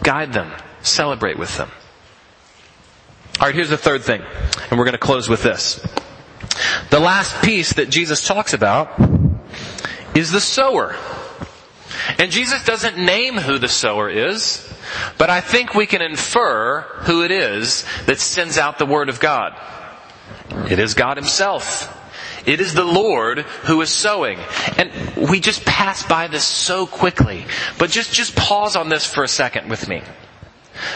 guide 0.03 0.33
them, 0.33 0.51
celebrate 0.81 1.37
with 1.37 1.55
them. 1.57 1.69
Alright, 3.39 3.55
here's 3.55 3.69
the 3.69 3.77
third 3.77 4.03
thing, 4.03 4.21
and 4.69 4.79
we're 4.79 4.85
gonna 4.85 4.97
close 4.97 5.27
with 5.27 5.43
this. 5.43 5.85
The 6.89 6.99
last 6.99 7.43
piece 7.43 7.73
that 7.73 7.89
Jesus 7.89 8.25
talks 8.25 8.53
about 8.53 8.97
is 10.15 10.31
the 10.31 10.39
sower. 10.39 10.95
And 12.17 12.31
Jesus 12.31 12.63
doesn't 12.63 12.97
name 12.97 13.35
who 13.35 13.57
the 13.57 13.67
sower 13.67 14.09
is, 14.09 14.73
but 15.17 15.29
I 15.29 15.41
think 15.41 15.73
we 15.73 15.85
can 15.85 16.01
infer 16.01 16.81
who 16.81 17.23
it 17.23 17.31
is 17.31 17.85
that 18.05 18.19
sends 18.19 18.57
out 18.57 18.77
the 18.77 18.85
word 18.85 19.09
of 19.09 19.19
God. 19.19 19.59
It 20.69 20.79
is 20.79 20.93
God 20.93 21.17
himself. 21.17 21.91
It 22.45 22.61
is 22.61 22.73
the 22.73 22.85
Lord 22.85 23.39
who 23.39 23.81
is 23.81 23.89
sowing. 23.89 24.39
And 24.77 24.91
we 25.17 25.39
just 25.39 25.65
pass 25.65 26.03
by 26.03 26.27
this 26.27 26.43
so 26.43 26.85
quickly. 26.85 27.45
But 27.77 27.89
just, 27.89 28.13
just 28.13 28.35
pause 28.35 28.75
on 28.75 28.89
this 28.89 29.05
for 29.05 29.23
a 29.23 29.27
second 29.27 29.69
with 29.69 29.87
me. 29.87 30.01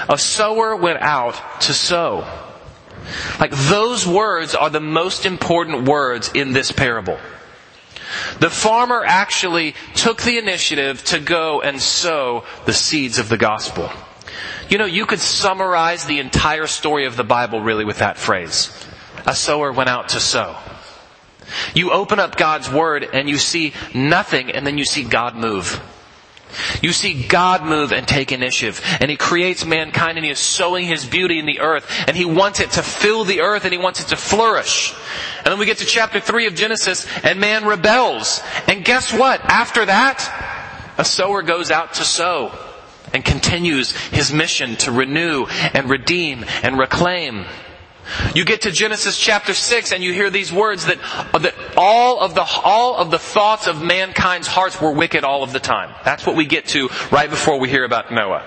A 0.10 0.18
sower 0.18 0.76
went 0.76 1.02
out 1.02 1.62
to 1.62 1.74
sow. 1.74 2.28
Like 3.40 3.52
those 3.52 4.06
words 4.06 4.56
are 4.56 4.70
the 4.70 4.82
most 4.82 5.26
important 5.26 5.88
words 5.88 6.32
in 6.34 6.54
this 6.54 6.72
parable. 6.72 7.18
The 8.40 8.50
farmer 8.50 9.04
actually 9.06 9.76
took 9.96 10.22
the 10.22 10.38
initiative 10.38 11.04
to 11.06 11.20
go 11.20 11.62
and 11.62 11.82
sow 11.82 12.44
the 12.66 12.74
seeds 12.74 13.20
of 13.20 13.30
the 13.30 13.38
gospel. 13.38 13.90
You 14.70 14.78
know, 14.78 14.86
you 14.86 15.06
could 15.06 15.20
summarize 15.20 16.06
the 16.06 16.20
entire 16.20 16.68
story 16.68 17.06
of 17.06 17.16
the 17.16 17.24
Bible 17.24 17.62
really 17.62 17.86
with 17.86 18.00
that 18.00 18.18
phrase. 18.18 18.72
A 19.26 19.36
sower 19.36 19.72
went 19.72 19.90
out 19.90 20.10
to 20.10 20.20
sow. 20.20 20.56
You 21.74 21.92
open 21.92 22.20
up 22.20 22.38
God's 22.38 22.70
Word 22.70 23.08
and 23.14 23.30
you 23.30 23.38
see 23.38 23.74
nothing 23.94 24.52
and 24.52 24.66
then 24.66 24.78
you 24.78 24.86
see 24.86 25.04
God 25.04 25.36
move. 25.36 25.82
You 26.82 26.94
see 26.94 27.28
God 27.28 27.64
move 27.64 27.92
and 27.92 28.08
take 28.08 28.32
initiative. 28.32 28.82
And 29.00 29.12
He 29.12 29.18
creates 29.18 29.66
mankind 29.66 30.18
and 30.18 30.26
He 30.26 30.32
is 30.32 30.40
sowing 30.40 30.86
His 30.86 31.06
beauty 31.06 31.40
in 31.40 31.46
the 31.46 31.60
earth. 31.60 31.88
And 32.08 32.18
He 32.18 32.26
wants 32.26 32.60
it 32.60 32.72
to 32.72 32.82
fill 32.82 33.24
the 33.24 33.42
earth 33.42 33.66
and 33.66 33.74
He 33.74 33.78
wants 33.78 34.02
it 34.02 34.08
to 34.08 34.16
flourish. 34.16 34.94
And 35.40 35.48
then 35.48 35.60
we 35.60 35.66
get 35.66 35.78
to 35.78 35.86
chapter 35.86 36.20
3 36.20 36.48
of 36.48 36.56
Genesis 36.56 37.08
and 37.24 37.40
man 37.40 37.66
rebels. 37.66 38.42
And 38.68 38.84
guess 38.84 39.14
what? 39.14 39.42
After 39.44 39.86
that, 39.86 40.96
a 40.98 41.06
sower 41.06 41.42
goes 41.42 41.72
out 41.72 41.94
to 41.96 42.04
sow 42.04 42.52
and 43.14 43.24
continues 43.24 43.92
his 43.92 44.34
mission 44.34 44.76
to 44.78 44.92
renew 44.92 45.46
and 45.74 45.90
redeem 45.90 46.46
and 46.64 46.78
reclaim. 46.78 47.46
You 48.36 48.46
get 48.46 48.62
to 48.62 48.72
Genesis 48.72 49.18
chapter 49.18 49.54
6 49.54 49.92
and 49.92 50.04
you 50.04 50.14
hear 50.14 50.30
these 50.30 50.52
words 50.52 50.86
that, 50.86 50.98
uh, 51.34 51.38
that 51.40 51.56
all 51.78 52.20
of 52.20 52.36
the, 52.36 52.44
all 52.64 52.96
of 52.96 53.12
the 53.12 53.20
thoughts 53.20 53.68
of 53.68 53.82
mankind's 53.82 54.48
hearts 54.48 54.82
were 54.82 54.92
wicked 54.92 55.24
all 55.24 55.44
of 55.44 55.54
the 55.54 55.60
time. 55.60 55.94
That's 56.04 56.26
what 56.26 56.36
we 56.36 56.46
get 56.46 56.68
to 56.70 56.90
right 57.12 57.30
before 57.30 57.60
we 57.60 57.70
hear 57.70 57.84
about 57.84 58.12
Noah. 58.12 58.44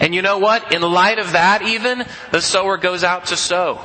And 0.00 0.14
you 0.14 0.22
know 0.22 0.38
what? 0.38 0.72
In 0.74 0.82
light 0.82 1.18
of 1.18 1.32
that 1.32 1.62
even, 1.62 2.04
the 2.32 2.40
sower 2.40 2.76
goes 2.76 3.04
out 3.04 3.26
to 3.26 3.36
sow. 3.36 3.80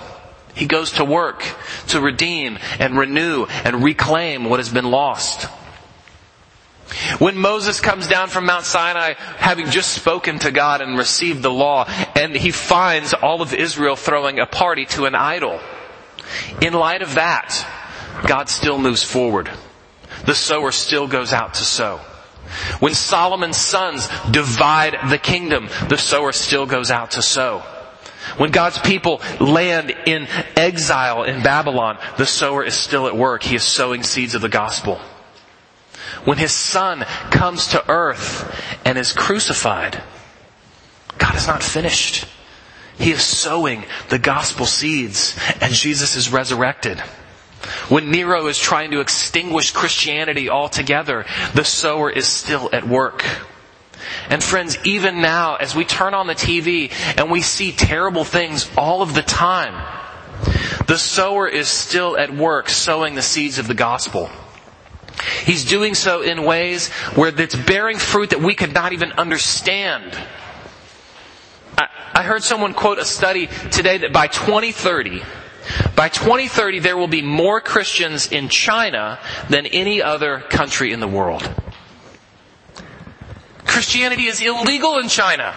He 0.56 0.66
goes 0.66 0.92
to 0.94 1.06
work 1.06 1.44
to 1.88 2.00
redeem 2.00 2.60
and 2.80 2.98
renew 2.98 3.46
and 3.46 3.84
reclaim 3.84 4.46
what 4.46 4.60
has 4.60 4.70
been 4.70 4.86
lost. 4.86 5.48
When 7.20 7.38
Moses 7.38 7.80
comes 7.80 8.08
down 8.08 8.30
from 8.30 8.46
Mount 8.46 8.66
Sinai, 8.66 9.14
having 9.38 9.70
just 9.70 9.92
spoken 9.92 10.40
to 10.40 10.52
God 10.52 10.82
and 10.82 10.98
received 10.98 11.42
the 11.42 11.52
law, 11.52 11.86
and 12.16 12.36
he 12.36 12.52
finds 12.52 13.14
all 13.14 13.42
of 13.42 13.54
Israel 13.54 13.96
throwing 13.96 14.40
a 14.40 14.46
party 14.46 14.86
to 14.88 15.06
an 15.06 15.16
idol. 15.16 15.60
In 16.62 16.74
light 16.74 17.02
of 17.02 17.16
that, 17.16 17.66
God 18.28 18.50
still 18.50 18.78
moves 18.78 19.04
forward. 19.04 19.50
The 20.26 20.36
sower 20.36 20.72
still 20.72 21.08
goes 21.08 21.34
out 21.34 21.56
to 21.56 21.64
sow. 21.64 22.00
When 22.80 22.94
Solomon's 22.94 23.58
sons 23.58 24.08
divide 24.30 25.10
the 25.10 25.18
kingdom, 25.18 25.70
the 25.90 25.98
sower 25.98 26.32
still 26.32 26.66
goes 26.66 26.92
out 26.92 27.12
to 27.12 27.22
sow. 27.22 27.64
When 28.38 28.52
God's 28.52 28.80
people 28.80 29.22
land 29.40 29.94
in 30.06 30.28
exile 30.56 31.24
in 31.24 31.44
Babylon, 31.44 31.98
the 32.18 32.26
sower 32.26 32.64
is 32.64 32.74
still 32.74 33.08
at 33.08 33.16
work. 33.16 33.44
He 33.44 33.56
is 33.56 33.64
sowing 33.64 34.04
seeds 34.04 34.36
of 34.36 34.42
the 34.42 34.50
gospel. 34.50 35.00
When 36.26 36.38
his 36.38 36.54
son 36.54 37.06
comes 37.32 37.68
to 37.68 37.90
earth 37.90 38.80
and 38.86 38.98
is 38.98 39.12
crucified, 39.14 40.02
God 41.18 41.36
is 41.36 41.48
not 41.48 41.64
finished. 41.64 42.26
He 42.98 43.12
is 43.12 43.24
sowing 43.24 43.84
the 44.10 44.20
gospel 44.20 44.66
seeds 44.66 45.38
and 45.60 45.74
Jesus 45.74 46.16
is 46.16 46.32
resurrected. 46.32 47.00
When 47.90 48.12
Nero 48.12 48.48
is 48.48 48.60
trying 48.60 48.92
to 48.92 49.00
extinguish 49.00 49.72
Christianity 49.72 50.50
altogether, 50.50 51.26
the 51.54 51.64
sower 51.64 52.10
is 52.10 52.28
still 52.28 52.70
at 52.74 52.88
work. 52.88 53.26
And 54.30 54.44
friends, 54.44 54.78
even 54.86 55.22
now, 55.22 55.56
as 55.56 55.76
we 55.76 55.86
turn 55.86 56.14
on 56.14 56.28
the 56.28 56.36
TV 56.36 56.92
and 57.18 57.32
we 57.32 57.42
see 57.42 57.72
terrible 57.72 58.24
things 58.24 58.70
all 58.78 59.02
of 59.02 59.14
the 59.14 59.22
time, 59.22 59.76
the 60.88 60.98
sower 60.98 61.48
is 61.48 61.68
still 61.70 62.18
at 62.18 62.34
work 62.34 62.70
sowing 62.70 63.16
the 63.16 63.22
seeds 63.22 63.60
of 63.60 63.68
the 63.68 63.74
gospel. 63.74 64.30
He's 65.46 65.66
doing 65.66 65.96
so 65.96 66.22
in 66.22 66.44
ways 66.44 66.90
where 67.16 67.30
it's 67.38 67.56
bearing 67.56 67.98
fruit 67.98 68.32
that 68.32 68.42
we 68.42 68.56
could 68.56 68.74
not 68.74 68.94
even 68.94 69.12
understand. 69.14 70.18
I, 71.78 71.88
I 72.14 72.24
heard 72.24 72.44
someone 72.44 72.74
quote 72.74 73.00
a 73.00 73.06
study 73.06 73.48
today 73.72 74.00
that 74.00 74.14
by 74.14 74.28
2030, 74.28 75.22
by 75.96 76.10
2030 76.10 76.80
there 76.80 76.98
will 76.98 77.08
be 77.08 77.22
more 77.22 77.62
Christians 77.62 78.32
in 78.32 78.50
China 78.50 79.20
than 79.50 79.66
any 79.66 80.02
other 80.02 80.40
country 80.40 80.92
in 80.92 81.00
the 81.00 81.08
world. 81.08 81.50
Christianity 83.66 84.26
is 84.26 84.40
illegal 84.42 84.98
in 85.00 85.08
China. 85.08 85.54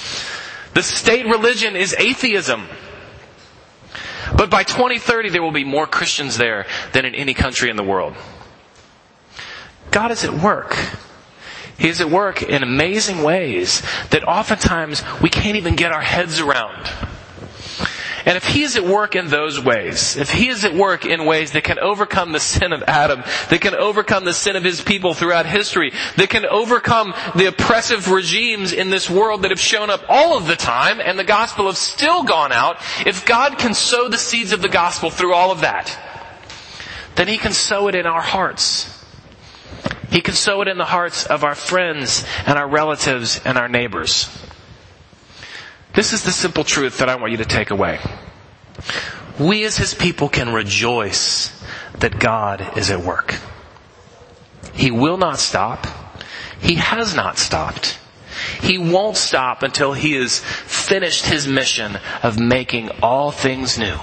the 0.74 0.82
state 0.82 1.24
religion 1.26 1.76
is 1.76 1.94
atheism. 1.98 2.66
But 4.36 4.50
by 4.50 4.64
2030 4.64 5.30
there 5.30 5.42
will 5.42 5.52
be 5.52 5.64
more 5.64 5.86
Christians 5.86 6.36
there 6.36 6.66
than 6.92 7.04
in 7.04 7.14
any 7.14 7.34
country 7.34 7.70
in 7.70 7.76
the 7.76 7.82
world. 7.82 8.14
God 9.90 10.10
is 10.10 10.24
at 10.24 10.32
work. 10.32 10.76
He 11.78 11.88
is 11.88 12.00
at 12.00 12.10
work 12.10 12.42
in 12.42 12.62
amazing 12.62 13.22
ways 13.22 13.82
that 14.10 14.24
oftentimes 14.24 15.02
we 15.22 15.30
can't 15.30 15.56
even 15.56 15.76
get 15.76 15.92
our 15.92 16.00
heads 16.00 16.40
around. 16.40 16.90
And 18.28 18.36
if 18.36 18.44
He 18.44 18.62
is 18.62 18.76
at 18.76 18.84
work 18.84 19.16
in 19.16 19.28
those 19.28 19.58
ways, 19.58 20.16
if 20.16 20.30
He 20.30 20.48
is 20.48 20.64
at 20.64 20.74
work 20.74 21.06
in 21.06 21.24
ways 21.24 21.52
that 21.52 21.64
can 21.64 21.78
overcome 21.78 22.32
the 22.32 22.40
sin 22.40 22.74
of 22.74 22.82
Adam, 22.86 23.22
that 23.48 23.60
can 23.62 23.74
overcome 23.74 24.24
the 24.24 24.34
sin 24.34 24.54
of 24.54 24.64
His 24.64 24.82
people 24.82 25.14
throughout 25.14 25.46
history, 25.46 25.92
that 26.16 26.28
can 26.28 26.44
overcome 26.44 27.14
the 27.36 27.46
oppressive 27.46 28.10
regimes 28.10 28.72
in 28.72 28.90
this 28.90 29.08
world 29.08 29.42
that 29.42 29.50
have 29.50 29.60
shown 29.60 29.88
up 29.88 30.02
all 30.10 30.36
of 30.36 30.46
the 30.46 30.56
time 30.56 31.00
and 31.00 31.18
the 31.18 31.24
gospel 31.24 31.66
have 31.66 31.78
still 31.78 32.22
gone 32.24 32.52
out, 32.52 32.76
if 33.06 33.24
God 33.24 33.56
can 33.56 33.72
sow 33.72 34.08
the 34.08 34.18
seeds 34.18 34.52
of 34.52 34.60
the 34.60 34.68
gospel 34.68 35.10
through 35.10 35.32
all 35.32 35.50
of 35.50 35.62
that, 35.62 35.96
then 37.14 37.28
He 37.28 37.38
can 37.38 37.52
sow 37.52 37.88
it 37.88 37.94
in 37.94 38.04
our 38.04 38.20
hearts. 38.20 38.97
He 40.10 40.20
can 40.22 40.34
sow 40.34 40.62
it 40.62 40.68
in 40.68 40.78
the 40.78 40.84
hearts 40.84 41.26
of 41.26 41.44
our 41.44 41.54
friends 41.54 42.24
and 42.46 42.58
our 42.58 42.68
relatives 42.68 43.40
and 43.44 43.58
our 43.58 43.68
neighbors. 43.68 44.28
This 45.94 46.12
is 46.12 46.24
the 46.24 46.30
simple 46.30 46.64
truth 46.64 46.98
that 46.98 47.08
I 47.08 47.16
want 47.16 47.32
you 47.32 47.38
to 47.38 47.44
take 47.44 47.70
away. 47.70 47.98
We 49.38 49.64
as 49.64 49.76
His 49.76 49.94
people 49.94 50.28
can 50.28 50.52
rejoice 50.52 51.52
that 51.98 52.18
God 52.18 52.78
is 52.78 52.90
at 52.90 53.00
work. 53.00 53.34
He 54.72 54.90
will 54.90 55.18
not 55.18 55.38
stop. 55.38 55.86
He 56.60 56.76
has 56.76 57.14
not 57.14 57.36
stopped. 57.36 57.98
He 58.62 58.78
won't 58.78 59.16
stop 59.16 59.62
until 59.62 59.92
He 59.92 60.14
has 60.14 60.38
finished 60.38 61.26
His 61.26 61.46
mission 61.46 61.98
of 62.22 62.38
making 62.38 62.90
all 63.02 63.30
things 63.30 63.78
new. 63.78 63.98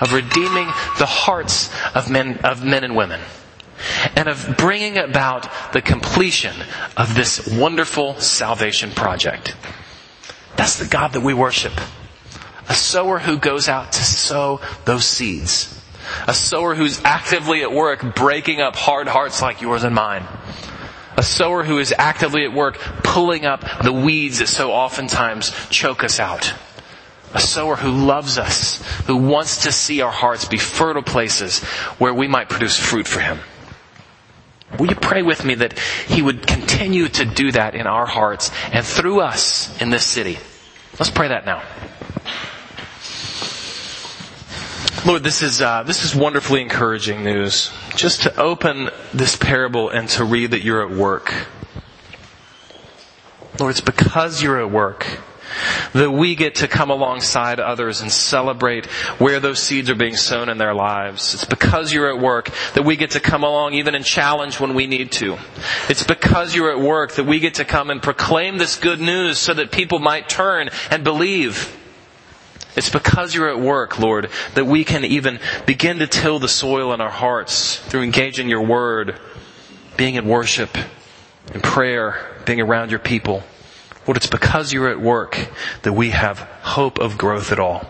Of 0.00 0.12
redeeming 0.12 0.66
the 0.98 1.06
hearts 1.06 1.70
of 1.94 2.10
men, 2.10 2.38
of 2.38 2.64
men 2.64 2.82
and 2.82 2.96
women 2.96 3.20
and 4.16 4.28
of 4.28 4.56
bringing 4.56 4.96
about 4.98 5.48
the 5.72 5.82
completion 5.82 6.54
of 6.96 7.14
this 7.14 7.46
wonderful 7.46 8.14
salvation 8.20 8.90
project. 8.90 9.56
That's 10.56 10.78
the 10.78 10.86
God 10.86 11.12
that 11.12 11.20
we 11.22 11.34
worship. 11.34 11.72
A 12.68 12.74
sower 12.74 13.18
who 13.18 13.38
goes 13.38 13.68
out 13.68 13.92
to 13.92 14.02
sow 14.02 14.60
those 14.84 15.04
seeds. 15.04 15.72
A 16.26 16.34
sower 16.34 16.74
who's 16.74 17.02
actively 17.04 17.62
at 17.62 17.72
work 17.72 18.14
breaking 18.14 18.60
up 18.60 18.76
hard 18.76 19.08
hearts 19.08 19.42
like 19.42 19.60
yours 19.60 19.84
and 19.84 19.94
mine. 19.94 20.24
A 21.16 21.22
sower 21.22 21.64
who 21.64 21.78
is 21.78 21.94
actively 21.96 22.44
at 22.44 22.52
work 22.52 22.78
pulling 23.02 23.46
up 23.46 23.64
the 23.82 23.92
weeds 23.92 24.38
that 24.40 24.48
so 24.48 24.72
oftentimes 24.72 25.50
choke 25.70 26.04
us 26.04 26.20
out. 26.20 26.52
A 27.34 27.40
sower 27.40 27.76
who 27.76 27.90
loves 27.90 28.38
us, 28.38 28.82
who 29.06 29.16
wants 29.16 29.64
to 29.64 29.72
see 29.72 30.00
our 30.00 30.10
hearts 30.12 30.46
be 30.46 30.58
fertile 30.58 31.02
places 31.02 31.62
where 31.98 32.14
we 32.14 32.28
might 32.28 32.48
produce 32.48 32.78
fruit 32.78 33.06
for 33.06 33.20
Him. 33.20 33.38
Will 34.78 34.88
you 34.88 34.96
pray 34.96 35.22
with 35.22 35.44
me 35.44 35.54
that 35.56 35.78
He 35.78 36.22
would 36.22 36.46
continue 36.46 37.08
to 37.08 37.24
do 37.24 37.52
that 37.52 37.74
in 37.74 37.86
our 37.86 38.06
hearts 38.06 38.50
and 38.72 38.84
through 38.84 39.20
us 39.20 39.80
in 39.80 39.90
this 39.90 40.04
city? 40.04 40.38
Let's 40.98 41.10
pray 41.10 41.28
that 41.28 41.46
now. 41.46 41.62
Lord, 45.06 45.22
this 45.22 45.42
is 45.42 45.62
uh, 45.62 45.84
this 45.84 46.04
is 46.04 46.16
wonderfully 46.16 46.62
encouraging 46.62 47.22
news. 47.22 47.70
Just 47.94 48.22
to 48.22 48.36
open 48.40 48.90
this 49.14 49.36
parable 49.36 49.88
and 49.88 50.08
to 50.10 50.24
read 50.24 50.50
that 50.50 50.62
you're 50.62 50.82
at 50.82 50.90
work. 50.90 51.32
Lord, 53.60 53.70
it's 53.70 53.80
because 53.80 54.42
you're 54.42 54.60
at 54.60 54.70
work 54.70 55.06
that 55.92 56.10
we 56.10 56.34
get 56.34 56.56
to 56.56 56.68
come 56.68 56.90
alongside 56.90 57.60
others 57.60 58.00
and 58.00 58.10
celebrate 58.10 58.86
where 59.18 59.40
those 59.40 59.62
seeds 59.62 59.90
are 59.90 59.94
being 59.94 60.16
sown 60.16 60.48
in 60.48 60.58
their 60.58 60.74
lives. 60.74 61.34
It's 61.34 61.44
because 61.44 61.92
you're 61.92 62.14
at 62.14 62.20
work 62.20 62.50
that 62.74 62.84
we 62.84 62.96
get 62.96 63.12
to 63.12 63.20
come 63.20 63.44
along 63.44 63.74
even 63.74 63.94
and 63.94 64.04
challenge 64.04 64.60
when 64.60 64.74
we 64.74 64.86
need 64.86 65.12
to. 65.12 65.38
It's 65.88 66.04
because 66.04 66.54
you're 66.54 66.70
at 66.70 66.80
work 66.80 67.12
that 67.12 67.24
we 67.24 67.40
get 67.40 67.54
to 67.54 67.64
come 67.64 67.90
and 67.90 68.02
proclaim 68.02 68.58
this 68.58 68.76
good 68.76 69.00
news 69.00 69.38
so 69.38 69.54
that 69.54 69.72
people 69.72 69.98
might 69.98 70.28
turn 70.28 70.70
and 70.90 71.04
believe. 71.04 71.76
It's 72.76 72.90
because 72.90 73.34
you're 73.34 73.48
at 73.48 73.58
work, 73.58 73.98
Lord, 73.98 74.30
that 74.54 74.66
we 74.66 74.84
can 74.84 75.04
even 75.04 75.40
begin 75.64 75.98
to 76.00 76.06
till 76.06 76.38
the 76.38 76.48
soil 76.48 76.92
in 76.92 77.00
our 77.00 77.10
hearts 77.10 77.76
through 77.76 78.02
engaging 78.02 78.50
your 78.50 78.62
word, 78.62 79.18
being 79.96 80.16
in 80.16 80.28
worship, 80.28 80.76
in 81.54 81.62
prayer, 81.62 82.42
being 82.44 82.60
around 82.60 82.90
your 82.90 83.00
people. 83.00 83.42
Lord, 84.06 84.16
it's 84.16 84.26
because 84.26 84.72
you're 84.72 84.88
at 84.88 85.00
work 85.00 85.48
that 85.82 85.92
we 85.92 86.10
have 86.10 86.38
hope 86.62 86.98
of 86.98 87.18
growth 87.18 87.50
at 87.50 87.58
all. 87.58 87.86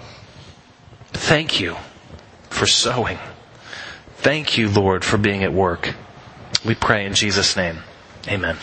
Thank 1.13 1.61
you 1.61 1.77
for 2.49 2.67
sowing. 2.67 3.19
Thank 4.17 4.57
you, 4.57 4.71
Lord, 4.71 5.05
for 5.05 5.19
being 5.19 5.45
at 5.45 5.53
work. 5.53 5.95
We 6.65 6.75
pray 6.75 7.05
in 7.05 7.15
Jesus' 7.15 7.57
name. 7.57 7.79
Amen. 8.29 8.57